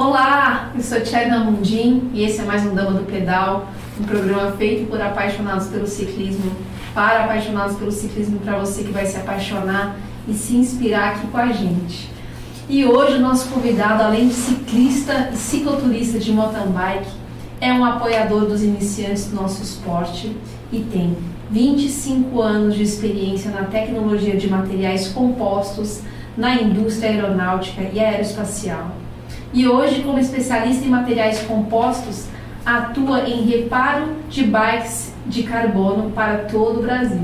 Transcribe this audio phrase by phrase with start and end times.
[0.00, 3.66] Olá, eu sou Tcherna Mundim e esse é mais um Dama do Pedal,
[4.00, 6.52] um programa feito por apaixonados pelo ciclismo,
[6.94, 9.96] para apaixonados pelo ciclismo, para você que vai se apaixonar
[10.28, 12.08] e se inspirar aqui com a gente.
[12.68, 17.10] E hoje o nosso convidado, além de ciclista e cicloturista de mountain bike,
[17.60, 20.36] é um apoiador dos iniciantes do nosso esporte
[20.70, 21.16] e tem
[21.50, 26.02] 25 anos de experiência na tecnologia de materiais compostos
[26.36, 28.97] na indústria aeronáutica e aeroespacial
[29.52, 32.24] e hoje, como especialista em materiais compostos,
[32.64, 37.20] atua em reparo de bikes de carbono para todo o Brasil.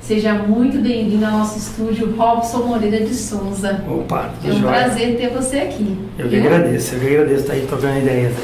[0.00, 3.82] Seja muito bem-vindo ao nosso estúdio, Robson Moreira de Souza.
[3.88, 4.62] Opa, É um joia.
[4.84, 5.98] prazer ter você aqui.
[6.18, 8.34] Eu que agradeço, eu que agradeço estar aí trocando ideias.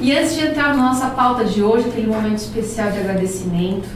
[0.00, 3.86] E antes de entrar na nossa pauta de hoje, tem um momento especial de agradecimento.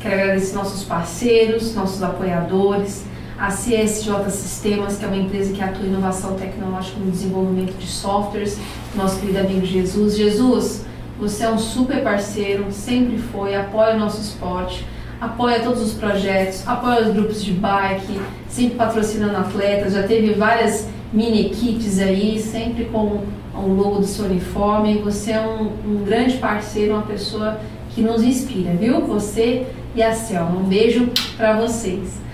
[0.00, 3.04] Quero agradecer nossos parceiros, nossos apoiadores,
[3.38, 7.86] a CSJ Sistemas, que é uma empresa que atua em inovação tecnológica no desenvolvimento de
[7.86, 8.58] softwares,
[8.96, 10.16] nosso querido amigo Jesus.
[10.16, 10.84] Jesus,
[11.18, 14.84] você é um super parceiro, sempre foi, apoia o nosso esporte,
[15.20, 20.88] apoia todos os projetos, apoia os grupos de bike, sempre patrocinando atletas, já teve várias
[21.12, 23.22] mini kits aí, sempre com
[23.54, 24.98] o logo do seu uniforme.
[24.98, 27.60] Você é um, um grande parceiro, uma pessoa
[27.94, 29.00] que nos inspira, viu?
[29.06, 30.58] Você e a Selma.
[30.58, 32.27] Um beijo para vocês.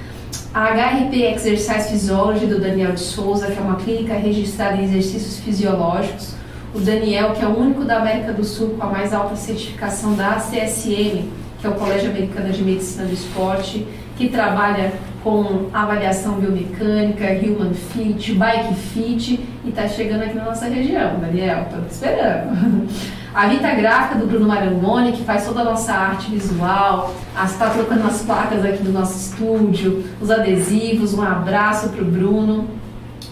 [0.54, 5.40] A HRP Exercise Physiology do Daniel de Souza, que é uma clínica registrada em exercícios
[5.40, 6.36] fisiológicos.
[6.72, 10.14] O Daniel, que é o único da América do Sul com a mais alta certificação
[10.14, 13.84] da ACSM, que é o Colégio Americano de Medicina do Esporte,
[14.16, 14.92] que trabalha
[15.24, 21.62] com avaliação biomecânica, human fit, bike fit e está chegando aqui na nossa região, Daniel,
[21.62, 22.88] estou esperando.
[23.34, 27.12] A Vita Gráfica do Bruno Marangoni, que faz toda a nossa arte visual,
[27.44, 32.68] está trocando as placas aqui do nosso estúdio, os adesivos, um abraço para o Bruno.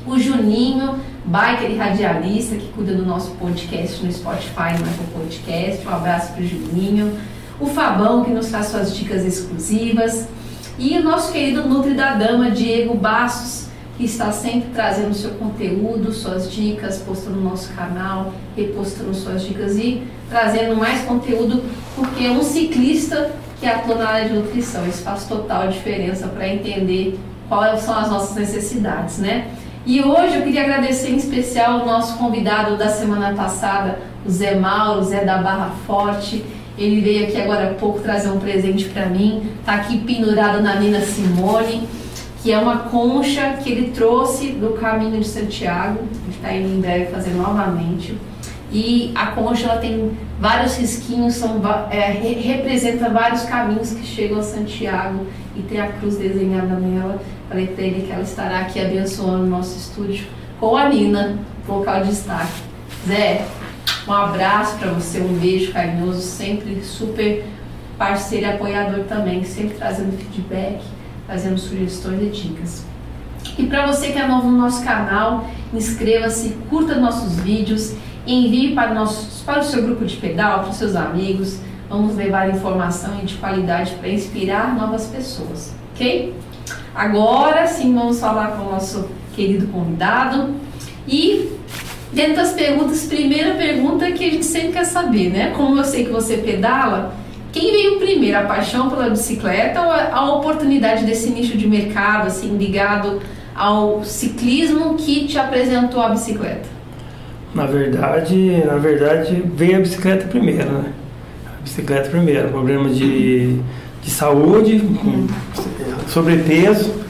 [0.05, 5.87] O Juninho, biker e radialista, que cuida do nosso podcast no Spotify, no Apple Podcast,
[5.87, 7.17] um abraço para o Juninho.
[7.61, 10.27] O Fabão, que nos faz suas dicas exclusivas.
[10.81, 13.69] E o nosso querido Nutri da Dama, Diego Bassos,
[14.03, 19.77] que está sempre trazendo seu conteúdo, suas dicas, postando no nosso canal, repostando suas dicas
[19.77, 21.63] e trazendo mais conteúdo,
[21.95, 23.31] porque é um ciclista
[23.61, 24.85] que atua na área de nutrição.
[24.89, 27.17] Isso faz total diferença para entender
[27.49, 29.47] quais são as nossas necessidades, né?
[29.87, 34.57] E hoje eu queria agradecer em especial o nosso convidado da semana passada, o Zé
[34.57, 36.45] Mauro, Zé da Barra Forte.
[36.77, 40.75] Ele veio aqui agora há pouco trazer um presente para mim, está aqui pendurado na
[40.75, 41.87] Nina Simone
[42.43, 46.81] que é uma concha que ele trouxe do caminho de Santiago, que está indo em
[46.81, 48.19] breve fazer novamente.
[48.73, 51.61] E a concha ela tem vários risquinhos, são,
[51.91, 57.23] é, representa vários caminhos que chegam a Santiago e tem a cruz desenhada nela.
[57.49, 60.27] Falei para ele que ela estará aqui abençoando o nosso estúdio
[60.59, 62.63] com a Nina, vocal de destaque.
[63.07, 63.45] Zé,
[64.09, 67.45] um abraço para você, um beijo carinhoso, sempre super
[67.97, 70.81] parceiro e apoiador também, sempre trazendo feedback
[71.33, 72.85] fazendo sugestões e dicas.
[73.57, 77.95] E para você que é novo no nosso canal, inscreva-se, curta nossos vídeos,
[78.27, 81.59] envie para, nossos, para o seu grupo de pedal, para os seus amigos.
[81.89, 86.35] Vamos levar informação de qualidade para inspirar novas pessoas, ok?
[86.95, 90.55] Agora sim vamos falar com o nosso querido convidado.
[91.09, 91.51] E
[92.13, 95.51] dentro das perguntas, primeira pergunta que a gente sempre quer saber, né?
[95.57, 97.15] Como eu sei que você pedala,
[97.53, 102.57] quem veio primeiro, a paixão pela bicicleta ou a oportunidade desse nicho de mercado, assim,
[102.57, 103.21] ligado
[103.55, 106.69] ao ciclismo que te apresentou a bicicleta?
[107.55, 110.93] Na verdade, na verdade veio a bicicleta primeiro, né?
[111.47, 113.61] A bicicleta primeiro, problema de,
[114.03, 114.83] de saúde,
[116.09, 117.03] sobrepeso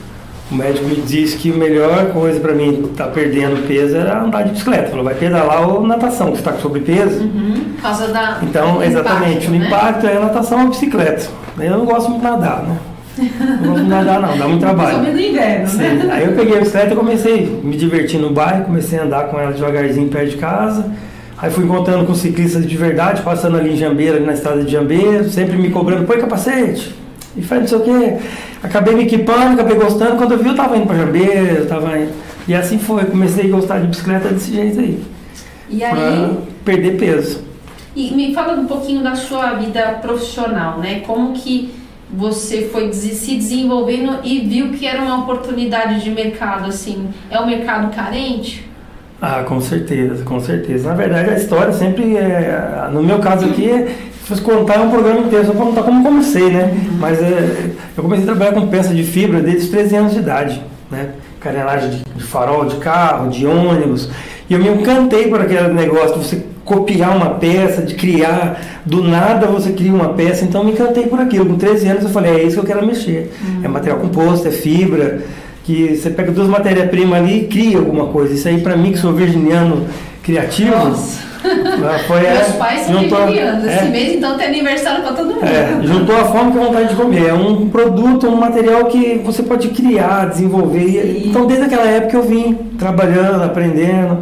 [0.52, 4.22] o médico me disse que a melhor coisa para mim estar tá perdendo peso era
[4.22, 4.90] andar de bicicleta.
[4.90, 7.20] Falou, vai pedalar ou natação, que está com sobrepeso.
[7.20, 8.38] Uhum, por causa da.
[8.42, 10.12] Então, exatamente, o impacto né?
[10.12, 11.26] é a natação ou bicicleta.
[11.58, 12.78] Eu não gosto muito de nadar, né?
[13.60, 14.98] Não gosto de nadar não, dá muito trabalho.
[14.98, 16.00] No inverno, né?
[16.00, 16.10] Sim.
[16.10, 19.28] Aí eu peguei a bicicleta e comecei a me divertir no bairro, comecei a andar
[19.28, 20.84] com ela devagarzinho perto de casa.
[21.38, 24.71] Aí fui encontrando com ciclistas de verdade, passando ali em Jambeira, ali na estrada de
[24.71, 26.94] Jambeira, sempre me cobrando, põe capacete,
[27.36, 28.18] e faz não sei o quê.
[28.62, 30.16] Acabei me equipando, acabei gostando.
[30.16, 32.12] Quando eu vi, eu estava indo para Jambeira, tava indo.
[32.46, 35.02] E assim foi, comecei a gostar de bicicleta desse jeito aí.
[35.70, 36.38] E aí?
[36.64, 37.44] perder peso.
[37.94, 41.00] E me fala um pouquinho da sua vida profissional, né?
[41.00, 41.74] Como que
[42.10, 47.08] você foi se desenvolvendo e viu que era uma oportunidade de mercado, assim?
[47.30, 48.66] É um mercado carente?
[49.24, 50.89] Ah, com certeza, com certeza.
[50.89, 52.89] Na verdade, a história sempre é.
[52.92, 56.03] No meu caso aqui, se fosse contar é um programa inteiro, só para contar como
[56.03, 56.74] comecei, né?
[56.98, 60.19] Mas é, eu comecei a trabalhar com peça de fibra desde os 13 anos de
[60.19, 60.60] idade,
[60.91, 61.10] né?
[61.39, 64.10] Carenagem de, de farol de carro, de ônibus.
[64.51, 69.04] E eu me encantei por aquele negócio de você copiar uma peça, de criar, do
[69.04, 71.47] nada você cria uma peça, então me encantei por aquilo.
[71.47, 73.33] Com 13 anos eu falei, é isso que eu quero mexer.
[73.41, 73.60] Uhum.
[73.65, 75.22] É material composto, é fibra,
[75.64, 78.34] que você pega duas matérias-primas ali e cria alguma coisa.
[78.34, 79.86] Isso aí para mim que sou virginiano
[80.22, 80.70] criativo.
[80.70, 81.32] Nossa.
[82.06, 83.64] Foi, Meus é, pais são virginianos.
[83.66, 85.44] É, Esse mês então tem aniversário para todo mundo.
[85.44, 87.28] É, juntou a fome com a vontade de comer.
[87.28, 91.03] É um produto, um material que você pode criar, desenvolver.
[91.03, 91.28] Sim.
[91.28, 94.18] Então desde aquela época eu vim trabalhando, aprendendo.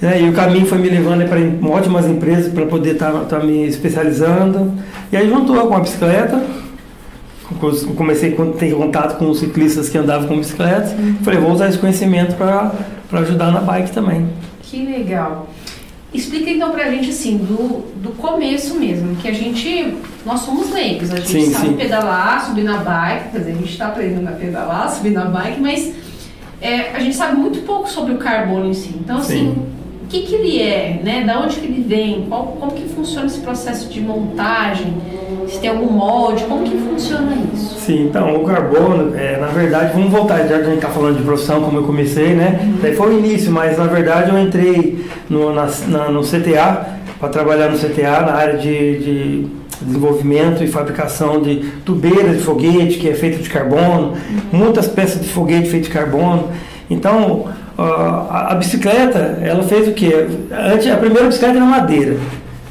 [0.00, 3.40] Né, e o caminho foi me levando para ótimas empresas para poder estar tá, tá
[3.40, 4.72] me especializando.
[5.12, 6.40] E aí juntou com a bicicleta,
[7.96, 10.94] comecei a ter contato com os ciclistas que andavam com bicicleta.
[10.94, 11.16] Uhum.
[11.22, 12.72] Falei, vou usar esse conhecimento para
[13.20, 14.28] ajudar na bike também.
[14.62, 15.48] Que legal.
[16.12, 21.12] Explica então pra gente assim, do, do começo mesmo, que a gente, nós somos leigos,
[21.12, 21.76] a gente sim, sabe sim.
[21.76, 25.60] pedalar, subir na bike, quer dizer, a gente está aprendendo a pedalar, subir na bike,
[25.60, 25.94] mas
[26.60, 28.90] é, a gente sabe muito pouco sobre o carbono em si.
[28.98, 29.79] Então assim, sim
[30.10, 31.24] que, que ele é, né?
[31.24, 32.26] Da onde que ele vem?
[32.28, 34.92] Qual, como que funciona esse processo de montagem?
[35.48, 36.44] Se tem algum molde?
[36.44, 37.78] Como que funciona isso?
[37.80, 41.16] Sim, então, o carbono, é, na verdade, vamos voltar, já que a gente está falando
[41.16, 42.60] de profissão, como eu comecei, né?
[42.62, 42.78] Uhum.
[42.82, 47.28] Daí foi o início, mas na verdade eu entrei no, na, na, no CTA, para
[47.28, 49.46] trabalhar no CTA na área de, de
[49.82, 54.58] desenvolvimento e fabricação de tubeiras de foguete, que é feito de carbono, uhum.
[54.58, 56.48] muitas peças de foguete feitas de carbono.
[56.88, 57.46] Então,
[57.82, 60.26] a, a, bicicleta, ela fez o quê?
[60.50, 62.16] Antes, a primeira bicicleta era madeira.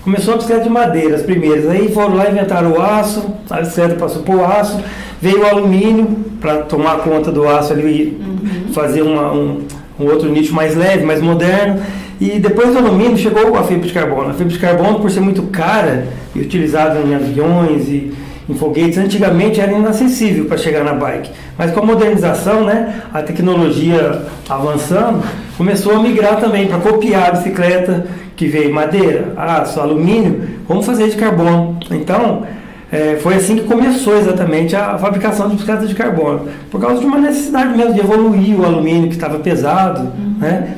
[0.03, 1.67] Começou a bicicleta de madeira, as primeiras.
[1.69, 4.79] Aí foram lá inventaram o aço, a bicicleta passou por aço,
[5.21, 6.07] veio o alumínio
[6.39, 8.73] para tomar conta do aço ali uhum.
[8.73, 9.61] fazer uma, um,
[9.99, 11.81] um outro nicho mais leve, mais moderno.
[12.21, 14.29] E depois do alumínio chegou a fibra de carbono.
[14.29, 18.13] A fibra de carbono, por ser muito cara e utilizada em aviões e
[18.49, 21.29] em foguetes, antigamente era inacessível para chegar na bike.
[21.55, 25.23] Mas com a modernização, né, a tecnologia avançando,
[25.55, 31.09] começou a migrar também para copiar a bicicleta que veio madeira, aço, alumínio, vamos fazer
[31.09, 31.77] de carbono.
[31.91, 32.43] Então,
[32.91, 37.05] é, foi assim que começou exatamente a fabricação de bicicletas de carbono, por causa de
[37.05, 40.35] uma necessidade mesmo de evoluir o alumínio que estava pesado, uhum.
[40.39, 40.75] né?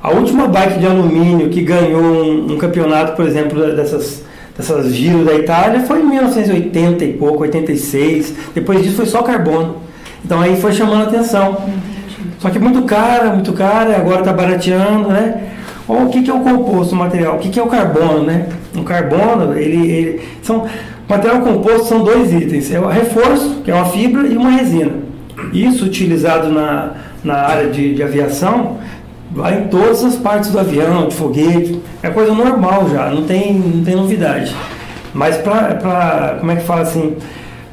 [0.00, 4.24] A última bike de alumínio que ganhou um, um campeonato, por exemplo, dessas
[4.62, 8.34] dessas giros da Itália foi em 1980 e pouco, 86.
[8.54, 9.78] Depois disso foi só carbono.
[10.24, 11.64] Então aí foi chamando a atenção.
[12.38, 15.48] Só que muito cara, muito cara, agora está barateando, né?
[15.88, 17.36] Ou o que, que é o composto, material?
[17.36, 18.46] O que, que é o carbono, né?
[18.74, 20.66] O carbono, ele, ele são
[21.08, 24.92] material composto são dois itens, é o reforço, que é uma fibra e uma resina.
[25.52, 26.92] Isso utilizado na,
[27.22, 28.78] na área de, de aviação
[29.34, 33.54] vai em todas as partes do avião, de foguete, é coisa normal já, não tem,
[33.54, 34.54] não tem novidade.
[35.14, 37.16] Mas para, como é que fala assim,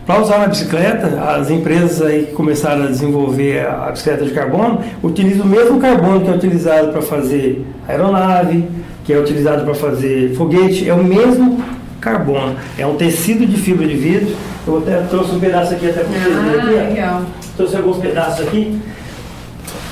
[0.05, 4.81] para usar na bicicleta, as empresas aí que começaram a desenvolver a bicicleta de carbono
[5.03, 8.67] utilizam o mesmo carbono que é utilizado para fazer aeronave,
[9.05, 11.63] que é utilizado para fazer foguete, é o mesmo
[12.01, 12.55] carbono.
[12.77, 14.35] É um tecido de fibra de vidro.
[14.65, 16.77] Eu até trouxe um pedaço aqui até para vocês verem aqui.
[16.77, 17.21] Ah, legal.
[17.55, 18.79] Trouxe alguns pedaços aqui.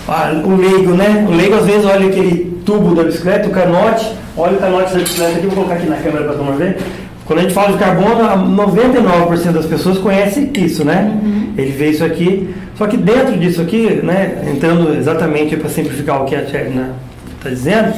[0.07, 1.25] Ah, o leigo, né?
[1.27, 4.99] O leigo às vezes olha aquele tubo da bicicleta, o canote, olha o canote da
[4.99, 6.77] bicicleta aqui, vou colocar aqui na câmera para mundo ver.
[7.25, 11.19] Quando a gente fala de carbono, 99% das pessoas conhecem isso, né?
[11.21, 11.53] Uhum.
[11.57, 12.55] Ele vê isso aqui.
[12.77, 16.93] Só que dentro disso aqui, né, entrando exatamente para simplificar o que a Tcherna
[17.37, 17.93] está dizendo,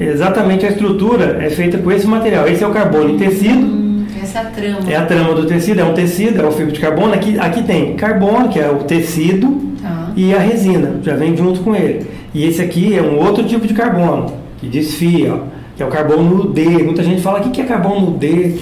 [0.00, 2.48] exatamente a estrutura é feita com esse material.
[2.48, 3.66] Esse é o carbono em tecido.
[3.66, 4.78] Hum, essa é a trama.
[4.88, 7.12] É a trama do tecido, é um tecido, é o fibra de carbono.
[7.12, 9.69] Aqui, aqui tem carbono, que é o tecido,
[10.16, 12.06] e a resina, já vem junto com ele.
[12.34, 15.38] E esse aqui é um outro tipo de carbono, que desfia, ó,
[15.76, 16.64] que é o carbono D.
[16.82, 18.56] Muita gente fala, o que é carbono D?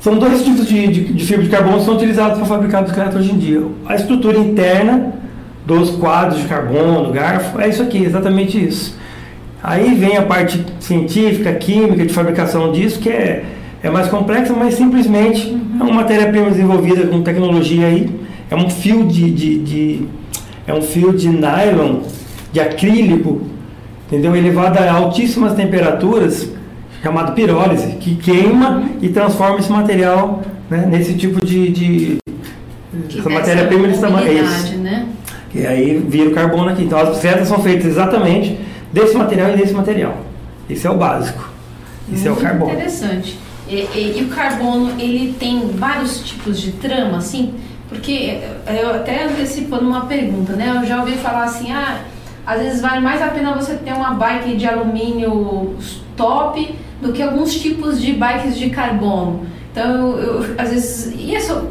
[0.00, 3.18] São dois tipos de, de, de fibra de carbono que são utilizados para fabricar bicicleta
[3.18, 3.62] hoje em dia.
[3.86, 5.12] A estrutura interna
[5.64, 8.96] dos quadros de carbono, garfo, é isso aqui, exatamente isso.
[9.62, 13.44] Aí vem a parte científica, química, de fabricação disso, que é,
[13.80, 18.10] é mais complexa, mas simplesmente é uma matéria-prima desenvolvida com tecnologia aí,
[18.50, 20.06] é um fio de, de, de
[20.66, 22.00] é um fio de nylon,
[22.52, 23.42] de acrílico,
[24.06, 24.34] entendeu?
[24.36, 26.48] Elevado a altíssimas temperaturas,
[27.02, 32.18] chamado pirólise, que queima e transforma esse material né, nesse tipo de, de
[33.18, 34.44] essa matéria-prima de tamanho.
[34.78, 35.08] Né?
[35.54, 36.84] E aí vira o carbono aqui.
[36.84, 38.58] Então as bicicletas são feitas exatamente
[38.92, 40.16] desse material e desse material.
[40.68, 41.50] Esse é o básico.
[42.12, 42.72] Esse Muito é o carbono.
[42.72, 43.38] Interessante.
[43.68, 47.54] E, e, e, o carbono ele tem vários tipos de trama, assim.
[47.92, 50.80] Porque eu até antecipando uma pergunta, né?
[50.80, 52.00] Eu já ouvi falar assim, ah,
[52.46, 55.76] às vezes vale mais a pena você ter uma bike de alumínio
[56.16, 59.46] top do que alguns tipos de bikes de carbono.
[59.70, 61.68] Então, eu, eu às vezes, e isso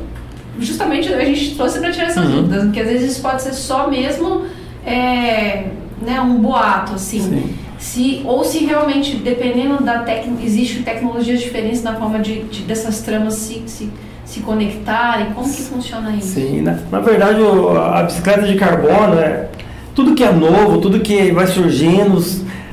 [0.59, 2.43] justamente a gente trouxe para tirar essas uhum.
[2.43, 4.45] dúvidas, que às vezes pode ser só mesmo
[4.85, 5.65] é,
[6.01, 7.21] né, um boato, assim.
[7.21, 7.55] Sim.
[7.77, 13.01] Se, ou se realmente, dependendo da técnica, existe tecnologias diferentes na forma de, de dessas
[13.01, 13.89] tramas se, se,
[14.31, 16.35] se conectarem, como que funciona isso?
[16.35, 19.47] Sim, na, na verdade a bicicleta de carbono é
[19.93, 22.23] tudo que é novo, tudo que vai surgindo,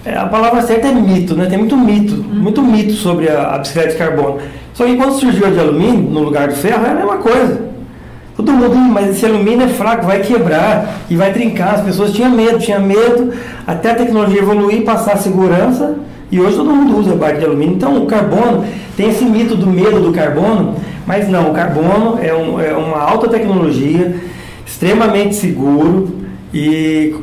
[0.05, 1.47] é, a palavra certa é mito, né?
[1.47, 4.39] Tem muito mito, muito mito sobre a, a bicicleta de carbono.
[4.73, 7.61] Só que quando surgiu a de alumínio no lugar do ferro, é a mesma coisa.
[8.37, 11.75] Todo mundo, "Ih, mas esse alumínio é fraco, vai quebrar e vai trincar.
[11.75, 13.33] As pessoas tinham medo, tinham medo,
[13.67, 15.97] até a tecnologia evoluir, passar a segurança,
[16.31, 17.75] e hoje todo mundo usa bike de alumínio.
[17.75, 18.65] Então o carbono
[18.97, 20.77] tem esse mito do medo do carbono,
[21.09, 24.15] mas não, o carbono é, um- é uma alta tecnologia,
[24.67, 26.19] extremamente seguro,
[26.53, 27.15] e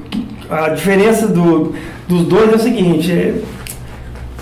[0.49, 1.75] a diferença do-
[2.07, 3.35] dos dois é o seguinte, é,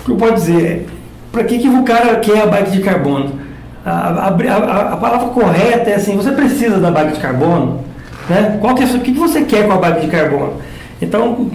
[0.00, 0.86] o que eu posso dizer?
[1.30, 3.32] Para que, que o cara quer a bike de carbono?
[3.84, 7.84] A, a, a- a palavra correta é assim, você precisa da bike de carbono?
[8.30, 8.56] Né?
[8.62, 10.54] Qual que é, o que, que você quer com a bike de carbono?
[11.02, 11.50] Então,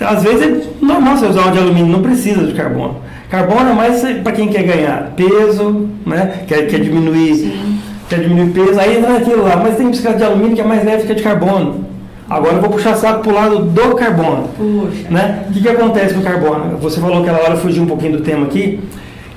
[0.00, 2.98] às vezes é normal você usar uma de alumínio, não precisa de carbono.
[3.30, 6.44] Carbono é mais para quem quer ganhar peso, né?
[6.46, 7.78] quer, quer diminuir Sim.
[8.08, 10.84] quer diminuir peso, aí entra naquilo lá, mas tem bicicleta de alumínio que é mais
[10.84, 11.84] leve que a de carbono.
[12.28, 14.48] Agora eu vou puxar saco pro lado do carbono.
[14.56, 15.08] Puxa.
[15.10, 15.44] Né?
[15.48, 16.76] O que, que acontece com o carbono?
[16.78, 18.80] Você falou aquela hora, fugiu um pouquinho do tema aqui.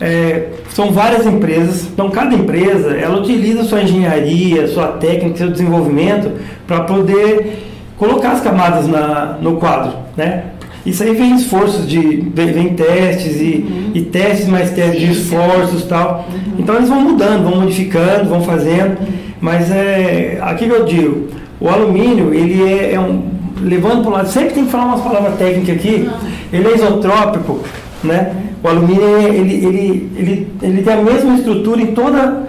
[0.02, 6.32] É, são várias empresas, então cada empresa ela utiliza sua engenharia, sua técnica, seu desenvolvimento
[6.66, 7.66] para poder
[7.98, 10.46] colocar as camadas na, no quadro, né?
[10.90, 12.00] Isso aí vem esforços de
[12.34, 15.22] vem, vem testes e, e testes mais testes de Ciência.
[15.22, 16.26] esforços tal.
[16.58, 18.98] Então eles vão mudando, vão modificando, vão fazendo.
[19.40, 21.28] Mas é aqui que eu digo,
[21.60, 23.24] o alumínio ele é, é um
[23.62, 26.10] levando para o lado, sempre tem que falar umas palavras técnicas aqui.
[26.52, 27.60] Ele é isotrópico,
[28.04, 28.34] né?
[28.64, 32.48] O alumínio ele, ele, ele, ele tem a mesma estrutura em toda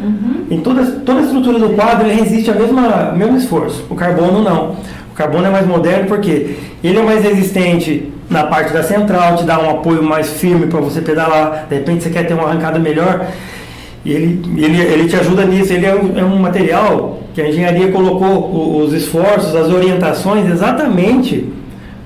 [0.51, 3.85] em toda, toda a estrutura do quadro, ele resiste ao mesmo, ao mesmo esforço.
[3.89, 4.77] O carbono não.
[5.13, 9.45] O carbono é mais moderno porque ele é mais resistente na parte da central, te
[9.45, 11.67] dá um apoio mais firme para você pedalar.
[11.69, 13.27] De repente você quer ter uma arrancada melhor,
[14.05, 15.73] e ele, ele, ele te ajuda nisso.
[15.73, 21.53] Ele é um, é um material que a engenharia colocou os esforços, as orientações exatamente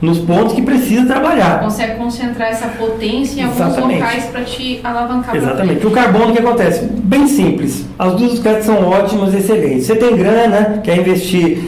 [0.00, 1.60] nos pontos que precisa trabalhar.
[1.60, 4.00] Consegue concentrar essa potência em alguns Exatamente.
[4.00, 5.86] locais para te alavancar Exatamente.
[5.86, 6.84] O carbono, o que acontece?
[6.84, 7.86] Bem simples.
[7.98, 9.86] As duas bicicletas são ótimas, excelentes.
[9.86, 11.64] Você tem grana, quer investir.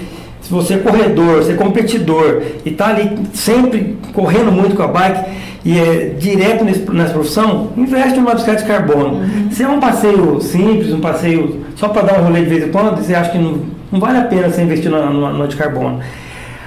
[0.46, 4.86] Se você é corredor, você é competidor e está ali sempre correndo muito com a
[4.86, 5.24] bike
[5.64, 9.22] e é direto nesse- nessa profissão, investe numa bicicleta de carbono.
[9.50, 12.70] Se é um passeio simples, um passeio só para dar um rolê de vez em
[12.70, 13.58] quando, você acha que não,
[13.90, 15.98] não vale a pena você investir numa, numa- numa de carbono.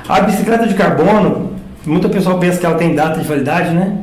[0.10, 1.52] A bicicleta de carbono,
[1.86, 3.94] muita pessoa pensa que ela tem data de validade, né?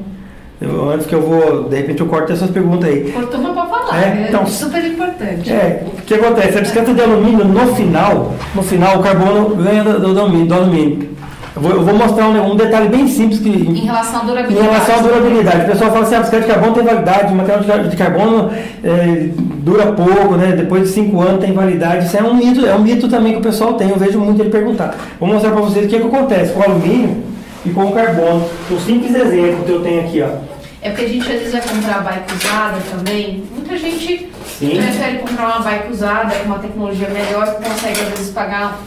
[0.61, 3.13] Eu- antes que eu vou, de repente eu corto essas perguntas aí.
[3.13, 5.53] Cortou uma para falar, É, é, então- super importante.
[5.53, 6.57] É, o que acontece?
[6.57, 10.47] A bicicleta de alumínio, no final, no final o carbono ganha do, do alumínio.
[10.47, 11.17] do alumínio.
[11.55, 14.27] Eu, vou, eu vou mostrar um, um detalhe bem simples que, Em relação à em
[14.27, 14.67] durabilidade.
[14.69, 15.61] relação à durabilidade.
[15.65, 17.97] O pessoal fala assim, a bicicleta de carbono tem validade, o material de car- de
[17.97, 18.51] carbono
[18.85, 20.53] é, dura pouco, né?
[20.57, 22.07] depois de 5 anos tem validade.
[22.07, 24.41] Isso é um mito, é um mito também que o pessoal tem, eu vejo muito
[24.41, 24.95] ele perguntar.
[25.19, 27.17] Vou mostrar para vocês o que, que acontece com o alumínio
[27.65, 28.45] e com o carbono.
[28.71, 30.46] Um simples exemplo que eu tenho aqui, ó.
[30.87, 33.43] É porque a gente às vezes vai comprar bike usada também.
[33.53, 34.77] Muita gente Sim.
[34.77, 38.79] prefere comprar uma bike usada com uma tecnologia melhor, que consegue às vezes pagar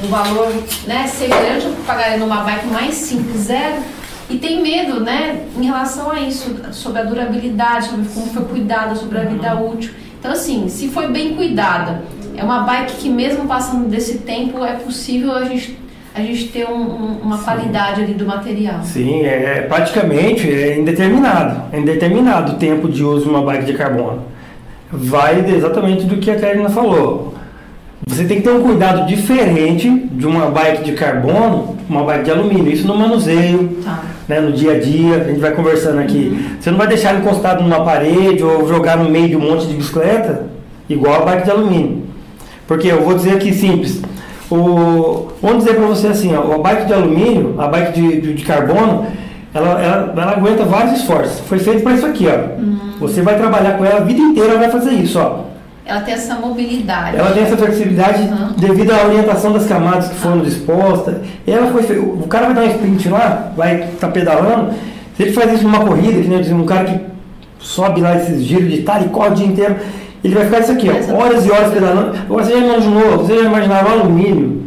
[0.00, 0.52] um valor
[0.86, 3.82] né, semelhante ao que pagaria numa bike mais simples, zero.
[4.30, 8.94] E tem medo, né, em relação a isso, sobre a durabilidade, sobre como foi cuidada,
[8.94, 9.90] sobre a vida útil.
[10.20, 12.04] Então, assim, se foi bem cuidada,
[12.36, 15.76] é uma bike que mesmo passando desse tempo, é possível a gente,
[16.14, 18.80] a gente ter um- um- uma qualidade ali do material.
[18.82, 21.62] Sim, é praticamente é indeterminado.
[21.72, 24.22] É indeterminado o tempo de uso de uma bike de carbono.
[24.90, 27.34] Vai exatamente do que a Karina falou.
[28.06, 32.30] Você tem que ter um cuidado diferente de uma bike de carbono, uma bike de
[32.30, 32.72] alumínio.
[32.72, 34.02] Isso no manuseio, Tá.
[34.26, 36.42] né, no dia a dia, a gente vai conversando aqui.
[36.58, 39.74] Você não vai deixar encostado numa parede ou jogar no meio de um monte de
[39.74, 40.46] bicicleta,
[40.88, 42.02] igual a bike de alumínio.
[42.66, 44.00] Porque eu vou dizer aqui simples.
[44.50, 48.34] O, vamos dizer para você assim, ó, a bike de alumínio, a bike de, de,
[48.34, 49.06] de carbono,
[49.52, 51.40] ela, ela, ela aguenta vários esforços.
[51.40, 52.98] Foi feito para isso aqui, ó.
[53.00, 55.40] Você vai trabalhar com ela a vida inteira, ela vai fazer isso, ó.
[55.84, 57.16] Ela tem essa mobilidade.
[57.16, 58.52] Ela tem essa flexibilidade Uhum.
[58.58, 61.14] devido à orientação das camadas que foram dispostas.
[61.46, 64.72] Ela foi, fe- o cara vai dar um sprint lá, vai estar pedalando.
[65.16, 67.00] Se ele faz isso numa corrida, que nem eu disse, um cara que
[67.58, 69.76] sobe lá esses giros de tal e corre o dia inteiro,
[70.24, 72.16] ele vai ficar isso aqui, ó, horas e horas pedalando.
[72.18, 74.62] Agora você já imaginou, você já imaginava o alumínio,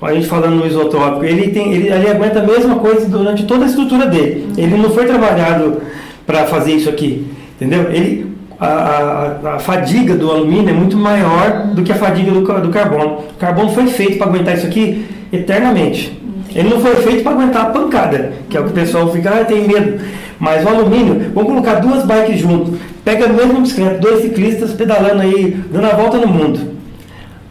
[0.00, 3.64] a gente falando no isotrópico, ele, tem, ele, ele aguenta a mesma coisa durante toda
[3.64, 4.48] a estrutura dele.
[4.56, 5.78] Ele não foi trabalhado
[6.26, 7.26] para fazer isso aqui,
[7.56, 7.90] entendeu?
[7.90, 8.28] Ele,
[8.60, 12.68] a, a- a fadiga do alumínio é muito maior do que a fadiga do, do
[12.70, 13.18] carbono.
[13.34, 16.16] O carbono foi feito para aguentar isso aqui eternamente.
[16.58, 19.30] Ele não foi feito para aguentar a pancada, que é o que o pessoal fica,
[19.30, 20.00] ah, tem medo.
[20.40, 25.22] Mas o alumínio, vamos colocar duas bikes junto, pega a mesma bicicleta, dois ciclistas pedalando
[25.22, 26.58] aí, dando a volta no mundo.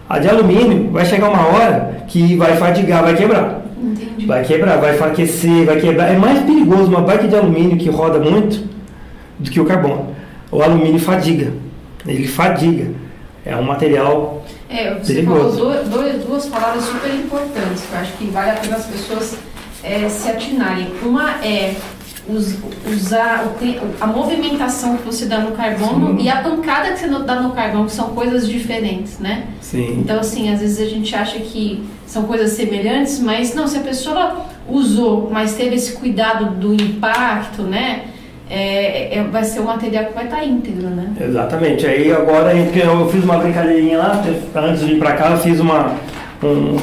[0.09, 3.61] A de alumínio vai chegar uma hora que vai fadigar, vai quebrar.
[3.81, 4.25] Entendi.
[4.25, 6.13] Vai quebrar, vai enfraquecer, vai quebrar.
[6.13, 8.61] É mais perigoso uma bike de alumínio que roda muito
[9.39, 10.07] do que o carbono.
[10.51, 11.53] O alumínio fadiga.
[12.05, 12.87] Ele fadiga.
[13.45, 15.57] É um material É, você Perigoso.
[15.57, 19.37] falou dois- duas palavras super importantes que eu acho que vale a pena as pessoas
[19.83, 20.91] é, se atinarem.
[21.03, 21.75] Uma é
[22.27, 22.55] us-
[22.91, 23.45] usar
[24.01, 26.25] a movimentação que você dá no carbono Sim.
[26.25, 29.45] e a pancada que você dá no carbono, que são coisas diferentes, né?
[29.61, 29.99] Sim.
[30.01, 33.81] Então, assim, às vezes a gente acha que são coisas semelhantes, mas não, se a
[33.81, 38.07] pessoa usou, mas teve esse cuidado do impacto, né?
[38.49, 41.07] É- é- vai ser um material que vai estar íntegro, né?
[41.19, 41.85] Exatamente.
[41.85, 44.23] Aí agora eu fiz uma brincadeirinha lá,
[44.55, 45.91] antes de ir para cá, eu fiz uma,
[46.43, 46.77] um,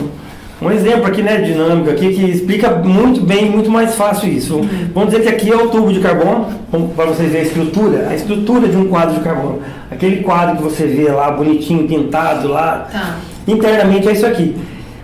[0.63, 4.61] um exemplo aqui, né, dinâmico aqui, que explica muito bem, muito mais fácil isso.
[4.95, 6.49] Vamos dizer que aqui é o tubo de carbono,
[6.97, 9.61] para vocês verem a estrutura, a estrutura de um quadro de carbono.
[9.91, 13.17] Aquele quadro que você vê lá, bonitinho, pintado lá, Tá.
[13.47, 14.57] internamente é isso aqui.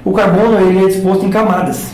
[0.04, 1.92] O carbono ele é disposto em camadas,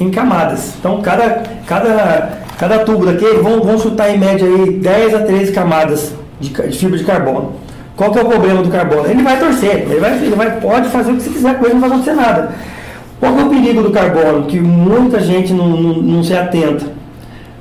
[0.00, 0.74] em camadas.
[0.78, 5.52] Então cada, cada, cada tubo daquele vão, vão chutar em média aí 10 a 13
[5.52, 7.52] camadas de, de fibra de carbono.
[7.96, 9.06] Qual que é o problema do carbono?
[9.08, 11.74] Ele vai torcer, ele vai, ele vai pode fazer o que você quiser com ele,
[11.74, 12.52] não vai acontecer nada.
[13.20, 14.46] Qual que é o perigo do carbono?
[14.46, 16.86] Que muita gente não, não, não se atenta.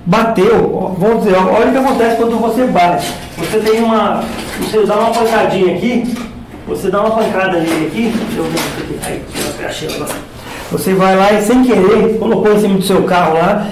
[0.06, 3.14] Bateu, vamos dizer, olha o que acontece quando você bate.
[3.38, 4.24] Você tem uma.
[4.60, 6.14] Você dá uma pancadinha aqui,
[6.68, 9.90] você dá uma pancada nele aqui, eu ver aqui, aí, achei.
[10.72, 13.68] Você vai lá e sem querer colocou em cima do seu carro lá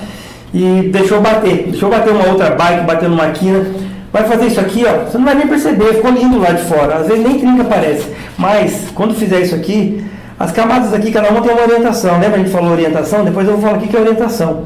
[0.53, 1.67] e deixou bater.
[1.69, 3.65] Deixou bater uma outra bike, bater numa quina.
[4.11, 6.95] Vai fazer isso aqui, ó, você não vai nem perceber, ficou lindo lá de fora.
[6.95, 8.05] Às vezes nem trinca aparece.
[8.37, 10.03] Mas quando fizer isso aqui,
[10.37, 12.19] as camadas aqui, cada uma tem uma orientação.
[12.19, 13.23] Lembra a gente falou orientação?
[13.23, 14.63] Depois eu vou falar aqui que é orientação.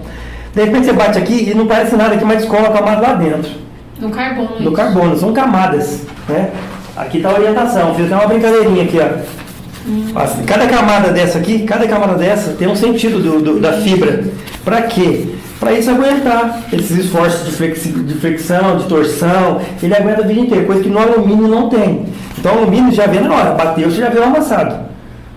[0.54, 3.14] De repente você bate aqui e não parece nada aqui, mas descola a camada lá
[3.14, 3.52] dentro.
[4.00, 4.60] No carbono.
[4.60, 6.02] No carbono, são camadas.
[6.28, 6.50] Né?
[6.98, 10.20] Aqui está a orientação, fiz até uma brincadeirinha aqui, ó.
[10.20, 14.24] Assim, Cada camada dessa aqui, cada camada dessa tem um sentido do, do- da fibra.
[14.64, 15.28] Para quê?
[15.60, 20.42] Para isso aguentar esses esforços de, flexi- de flexão, de torção, ele aguenta a vida
[20.42, 22.06] inteira, coisa que no alumínio não tem.
[22.38, 24.86] Então o alumínio já vê na hora, bateu, você já vê amassado.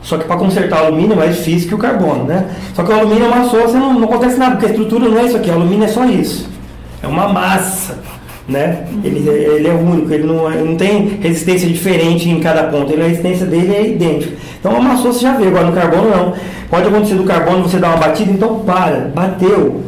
[0.03, 2.47] Só que para consertar o alumínio é mais difícil que o carbono, né?
[2.75, 5.25] Só que o alumínio amassou, você não, não acontece nada, porque a estrutura não é
[5.25, 6.49] isso aqui, o alumínio é só isso.
[7.03, 7.99] É uma massa,
[8.49, 8.87] né?
[9.05, 13.03] Ele, ele é único, ele não, ele não tem resistência diferente em cada ponto, ele,
[13.03, 14.37] a resistência dele é idêntica.
[14.59, 16.35] Então amassou, você já vê, agora no carbono não.
[16.69, 19.83] Pode acontecer do carbono você dar uma batida, então para, bateu,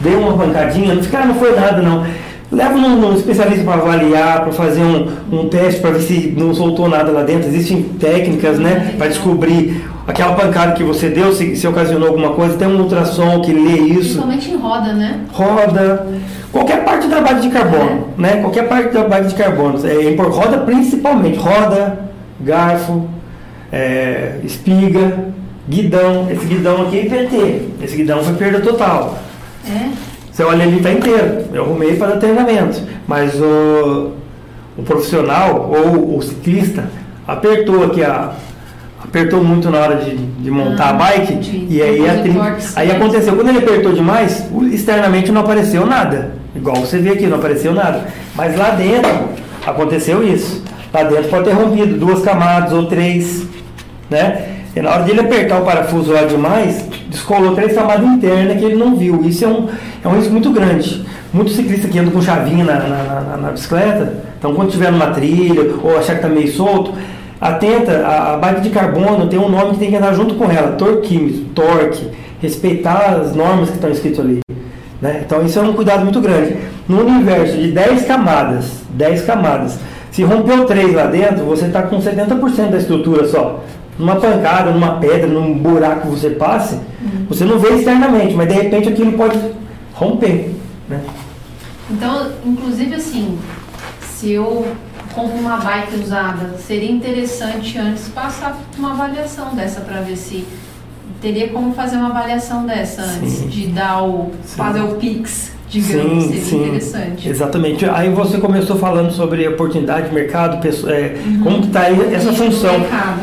[0.00, 2.04] deu uma pancadinha, não fica, ah, não foi nada não.
[2.50, 6.54] Leva num, num especialista para avaliar, para fazer um, um teste para ver se não
[6.54, 7.48] soltou nada lá dentro.
[7.48, 12.56] Existem técnicas, né, para descobrir aquela pancada que você deu, se, se ocasionou alguma coisa.
[12.56, 15.20] Tem um ultrassom que lê isso Principalmente em roda, né?
[15.30, 16.06] roda,
[16.50, 18.36] qualquer parte da base de carbono, né?
[18.36, 21.98] Qualquer parte da base de carbono, é, roda principalmente, roda,
[22.40, 23.06] garfo,
[23.70, 25.26] é, espiga,
[25.68, 26.26] guidão.
[26.30, 29.18] Esse guidão aqui é PT, esse guidão foi perda total.
[29.68, 29.88] É.
[30.32, 34.12] Você olha ele está inteiro, eu arrumei para dar treinamento, mas o,
[34.76, 36.84] o profissional ou o ciclista
[37.26, 38.32] apertou aqui a
[39.02, 42.72] apertou muito na hora de, de montar Ah, a bike e aí, a Depois tri-
[42.76, 43.34] aí aconteceu.
[43.36, 46.32] Quando ele apertou demais externamente não apareceu nada.
[46.54, 48.06] Igual você vê aqui não apareceu nada.
[48.34, 49.10] Mas lá dentro
[49.66, 50.62] aconteceu isso.
[50.92, 53.46] Lá dentro pode ter rompido duas camadas ou três
[54.10, 58.58] né e na hora de ele apertar o parafuso lá demais descolou três camadas internas
[58.58, 59.68] que ele não viu isso é um,
[60.04, 63.50] é um risco muito grande muito ciclista que anda com chavinha na, na, na- na
[63.50, 66.92] bicicleta então quando tiver numa trilha ou achar que está meio solto
[67.40, 70.50] Atenta, a, a bike de carbono tem um nome que tem que andar junto com
[70.50, 72.08] ela, torquímetro, torque,
[72.42, 74.40] respeitar as normas que estão escritas ali.
[75.00, 75.22] né?
[75.24, 76.56] Então isso é um cuidado muito grande.
[76.88, 79.78] No universo de 10 camadas, 10 camadas,
[80.10, 83.62] se rompeu 3 lá dentro, você está com 70% da estrutura só.
[83.98, 86.78] Numa pancada, numa pedra, num buraco que você passe,
[87.28, 89.38] você não vê externamente, mas de repente aquilo pode
[89.92, 90.54] romper.
[90.88, 91.00] Né?
[91.90, 93.38] Então, inclusive assim,
[94.00, 94.66] se eu
[95.14, 100.46] compro uma bike usada, seria interessante antes passar uma avaliação dessa para ver se
[101.20, 103.48] teria como fazer uma avaliação dessa antes Sim.
[103.48, 104.56] de dar o Sim.
[104.56, 106.62] fazer o Pix, digamos, Sim, sim.
[106.64, 107.28] interessante.
[107.28, 107.84] Exatamente.
[107.88, 112.34] Aí você começou falando sobre oportunidade, mercado, pessoa- é, como que está essa Uhum.
[112.36, 112.74] Função.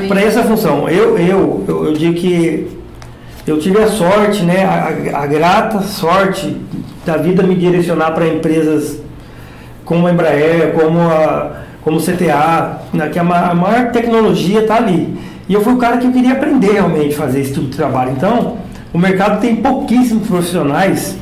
[0.08, 2.68] Para essa função, eu, eu, eu, eu digo que
[3.48, 6.56] eu tive a sorte, né, a, a- a grata sorte
[7.06, 9.00] da vida me direcionar para empresas
[9.84, 14.62] como a Embraer, como a como o CTA, né, que a ma- a maior tecnologia
[14.62, 15.16] está ali.
[15.48, 17.78] E eu fui o cara que eu queria aprender realmente a fazer esse tipo de
[17.78, 18.12] trabalho.
[18.18, 18.58] Então,
[18.92, 21.16] o mercado tem pouquíssimos profissionais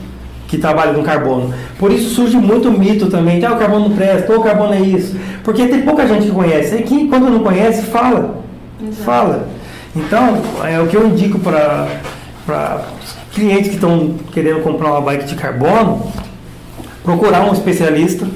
[0.54, 1.52] que trabalham com carbono.
[1.80, 5.18] Por isso surge muito mito também, ah, o carbono não presta, o carbono é isso.
[5.44, 6.76] Porque tem pouca gente que conhece.
[6.76, 8.44] E quem, quando não conhece, fala.
[8.80, 9.04] Exato.
[9.04, 9.48] Fala.
[9.96, 12.82] Então, é o que eu indico para
[13.34, 16.12] clientes que estão querendo comprar uma bike de carbono,
[17.04, 18.28] procurar um especialista.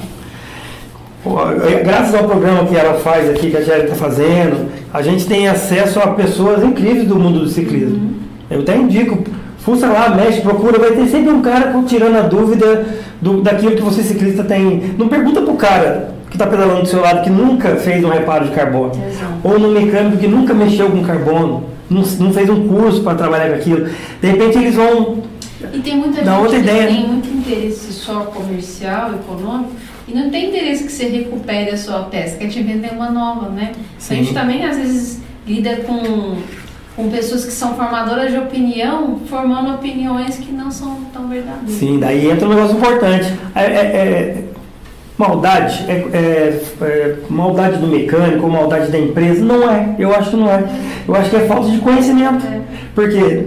[1.69, 5.27] É, graças ao programa que ela faz aqui, que a Jerry está fazendo, a gente
[5.27, 7.97] tem acesso a pessoas incríveis do mundo do ciclismo.
[7.97, 8.13] Uhum.
[8.49, 9.23] Eu até indico,
[9.67, 12.85] fuça lá, mexe, procura, vai ter sempre um cara tirando a dúvida
[13.21, 14.93] do, daquilo que você ciclista tem.
[14.97, 18.45] Não pergunta pro cara que está pedalando do seu lado que nunca fez um reparo
[18.45, 18.93] de carbono.
[18.93, 19.33] Exato.
[19.43, 23.49] Ou no mecânico que nunca mexeu com carbono, não, não fez um curso para trabalhar
[23.49, 23.89] com aquilo.
[24.21, 25.21] De repente eles vão.
[25.73, 27.07] E tem muita gente outra ideia, que tem né?
[27.09, 29.71] muito interesse só comercial, econômico,
[30.07, 33.49] e não tem interesse que você recupere a sua peça, quer te vender uma nova,
[33.49, 33.73] né?
[33.97, 34.13] Sim.
[34.13, 36.37] A gente também às vezes lida com,
[36.97, 41.69] com pessoas que são formadoras de opinião, formando opiniões que não são tão verdadeiras.
[41.69, 43.31] Sim, daí entra um negócio importante.
[43.53, 44.43] É, é, é,
[45.15, 49.45] maldade, é, é, é, maldade do mecânico maldade da empresa?
[49.45, 50.67] Não é, eu acho que não é.
[51.07, 52.43] Eu acho que é falta de conhecimento.
[52.95, 53.45] Porque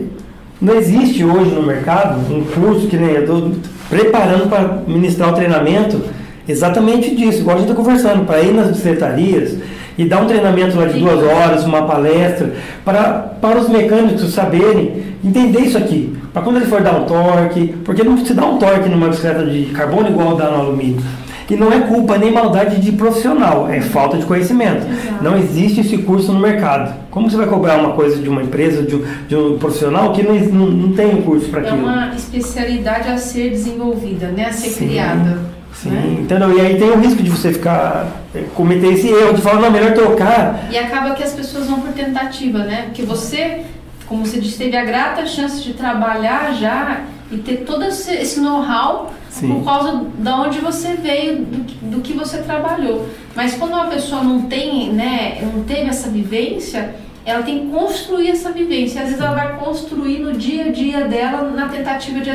[0.62, 3.52] não existe hoje no mercado um curso que nem eu estou
[3.88, 6.00] preparando para ministrar o treinamento
[6.46, 9.56] exatamente disso, igual a gente está conversando, para ir nas secretarias
[9.98, 12.52] e dar um treinamento lá de duas horas, uma palestra,
[12.84, 16.16] para, para os mecânicos saberem entender isso aqui.
[16.32, 19.44] Para quando ele for dar um torque, porque não se dá um torque numa bicicleta
[19.44, 21.02] de carbono igual dá no alumínio.
[21.50, 24.86] E não é culpa nem maldade de profissional, é falta de conhecimento.
[24.86, 25.24] Exato.
[25.24, 26.94] Não existe esse curso no mercado.
[27.10, 30.22] Como você vai cobrar uma coisa de uma empresa, de um, de um profissional que
[30.22, 31.88] não, não, não tem um curso para é aquilo?
[31.88, 34.46] É uma especialidade a ser desenvolvida, né?
[34.46, 34.86] a ser Sim.
[34.86, 35.40] criada.
[35.74, 36.16] Sim, né?
[36.20, 36.56] entendeu?
[36.56, 39.70] E aí tem o risco de você ficar, eh, cometer esse erro de falar, não,
[39.70, 40.68] melhor trocar.
[40.70, 42.82] E acaba que as pessoas vão por tentativa, né?
[42.86, 43.62] Porque você,
[44.06, 49.12] como você disse, teve a grata chance de trabalhar já e ter todo esse, know-how
[49.40, 53.08] por causa de onde você veio, do, do, que você trabalhou.
[53.34, 58.30] Mas quando uma pessoa não tem, né, não teve essa vivência, ela tem que construir
[58.30, 59.02] essa vivência.
[59.02, 62.30] Às vezes ela vai construir no dia a dia dela na tentativa de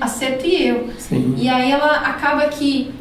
[0.00, 0.84] acerto e erro.
[0.98, 1.34] Sim.
[1.36, 2.92] E aí ela acaba que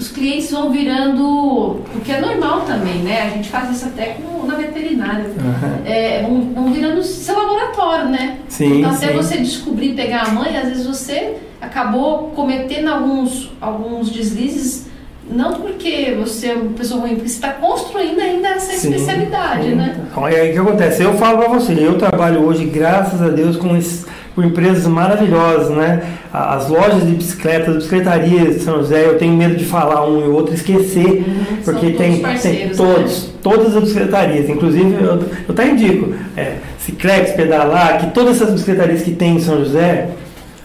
[0.00, 3.22] os clientes vão virando, o que é normal também, né?
[3.22, 5.26] A gente faz isso até com, na veterinária.
[5.26, 5.82] Uhum.
[5.84, 8.38] É, vão, vão, virando seu laboratório, né?
[8.48, 9.14] Sim, então até sim.
[9.14, 14.88] você descobrir, pegar a mãe, às vezes você acabou cometendo alguns, alguns deslizes
[15.30, 19.68] não porque você é uma pessoa ruim, porque você está construindo ainda essa sim, especialidade,
[19.68, 19.96] né?
[20.10, 21.02] Então, aí o que acontece?
[21.02, 25.70] Eu falo para você, eu trabalho hoje, graças a Deus, com esse por empresas maravilhosas,
[25.70, 26.02] né?
[26.32, 30.28] As lojas de bicicletas, bicicletarias de São José, eu tenho medo de falar um e
[30.28, 32.72] outro, esquecer, uhum, porque tem, tem né?
[32.76, 33.32] todos, né?
[33.42, 39.02] todas as bicicletarias, inclusive eu, eu até indico, é, Ciclex, Pedalar, que todas essas bicicletarias
[39.02, 40.08] que tem em São José,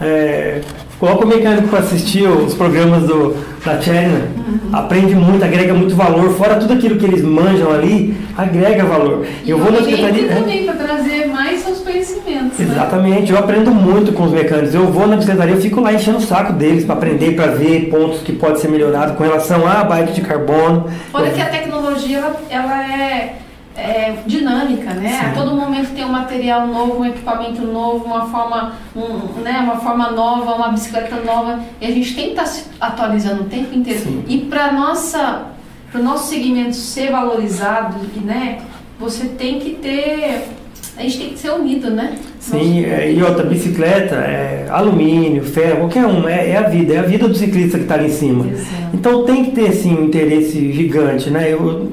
[0.00, 0.60] é,
[0.98, 3.34] coloca o mecânico para assistir os programas do,
[3.66, 4.58] da China, uhum.
[4.72, 9.26] aprende muito, agrega muito valor, fora tudo aquilo que eles manjam ali, agrega valor.
[9.44, 10.28] E eu vou na secretaria.
[10.28, 12.58] também para trazer mais seus conhecimentos.
[12.58, 12.66] Né?
[12.70, 13.38] Exatamente, né?
[13.38, 14.74] eu aprendo muito com os mecânicos.
[14.74, 17.90] Eu vou na bicicletaria, eu fico lá enchendo o saco deles para aprender, para ver
[17.90, 20.86] pontos que pode ser melhorado com relação à bike de carbono.
[21.10, 23.34] Fora que a tecnologia ela, ela é
[23.76, 25.08] é, dinâmica, né?
[25.08, 25.26] Sim.
[25.26, 29.76] A todo momento tem um material novo, um equipamento novo, uma forma, um, né, uma
[29.76, 31.60] forma nova, uma bicicleta nova.
[31.80, 34.00] E a gente tem que estar tá se atualizando o tempo inteiro.
[34.00, 34.24] Sim.
[34.26, 35.46] E para nossa,
[35.92, 38.60] para o nosso segmento ser valorizado, né?
[38.98, 40.48] Você tem que ter
[40.96, 42.16] a gente tem que ser unido, né?
[42.40, 46.98] Sim, é, e outra, bicicleta, é, alumínio, ferro, qualquer um, é, é, a vida, é
[46.98, 48.46] a vida do ciclista que está ali em cima.
[48.46, 48.70] Exato.
[48.94, 51.52] Então tem que ter, sim, um interesse gigante, né?
[51.52, 51.92] Eu,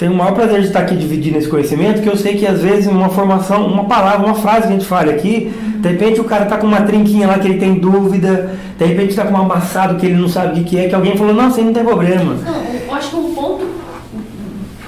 [0.00, 2.62] tenho o maior prazer de estar aqui dividindo esse conhecimento, que eu sei que às
[2.62, 6.24] vezes uma formação, uma palavra, uma frase que a gente fala aqui, de repente o
[6.24, 9.42] cara está com uma trinquinha lá que ele tem dúvida, de repente está com um
[9.42, 11.84] amassado que ele não sabe o que é, que alguém falou, não, assim não tem
[11.84, 12.32] problema.
[12.32, 13.66] Não, eu acho que um ponto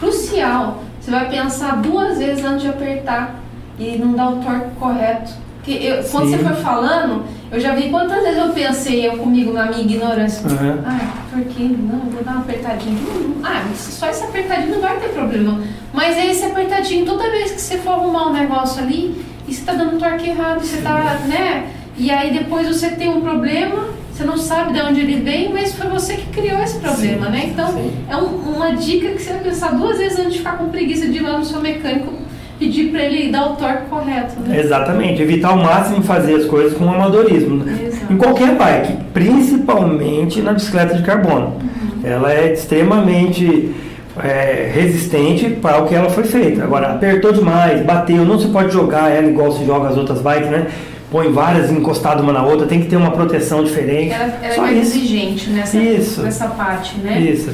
[0.01, 3.38] crucial, você vai pensar duas vezes antes de apertar
[3.79, 5.33] e não dar o torque correto.
[5.59, 9.52] Porque eu, quando você foi falando, eu já vi quantas vezes eu pensei, eu comigo
[9.52, 10.82] na minha ignorância, uhum.
[10.86, 12.96] ah, porque não, vou dar uma apertadinha.
[13.44, 15.60] Ah, só esse apertadinho não vai ter problema.
[15.92, 19.60] Mas é esse apertadinho, toda vez que você for arrumar um negócio ali, e você
[19.60, 21.70] está dando um torque errado, você está, né?
[21.98, 25.74] E aí depois você tem um problema, você não sabe de onde ele vem, mas
[25.74, 27.44] foi você que criou esse problema, sim, né?
[27.52, 27.92] Então, sim.
[28.08, 31.06] é um, uma dica que você vai pensar duas vezes antes de ficar com preguiça
[31.06, 32.14] de ir lá no seu mecânico
[32.62, 34.38] pedir para ele dar o torque correto.
[34.40, 34.61] Né?
[34.61, 37.57] Exatamente, evitar ao máximo fazer as coisas com amadorismo.
[37.57, 37.90] Né?
[38.09, 41.57] Em qualquer bike, principalmente na bicicleta de carbono.
[41.61, 42.01] Uhum.
[42.05, 43.75] Ela é extremamente
[44.22, 46.62] é, resistente para o que ela foi feita.
[46.62, 50.51] Agora, apertou demais, bateu, não se pode jogar ela igual se joga as outras bikes,
[50.51, 50.66] né?
[51.11, 54.14] põe várias encostadas uma na outra, tem que ter uma proteção diferente.
[54.14, 54.96] Ela, ela é mais isso.
[54.96, 56.22] exigente nessa, isso.
[56.22, 57.20] nessa parte, né?
[57.20, 57.51] Isso.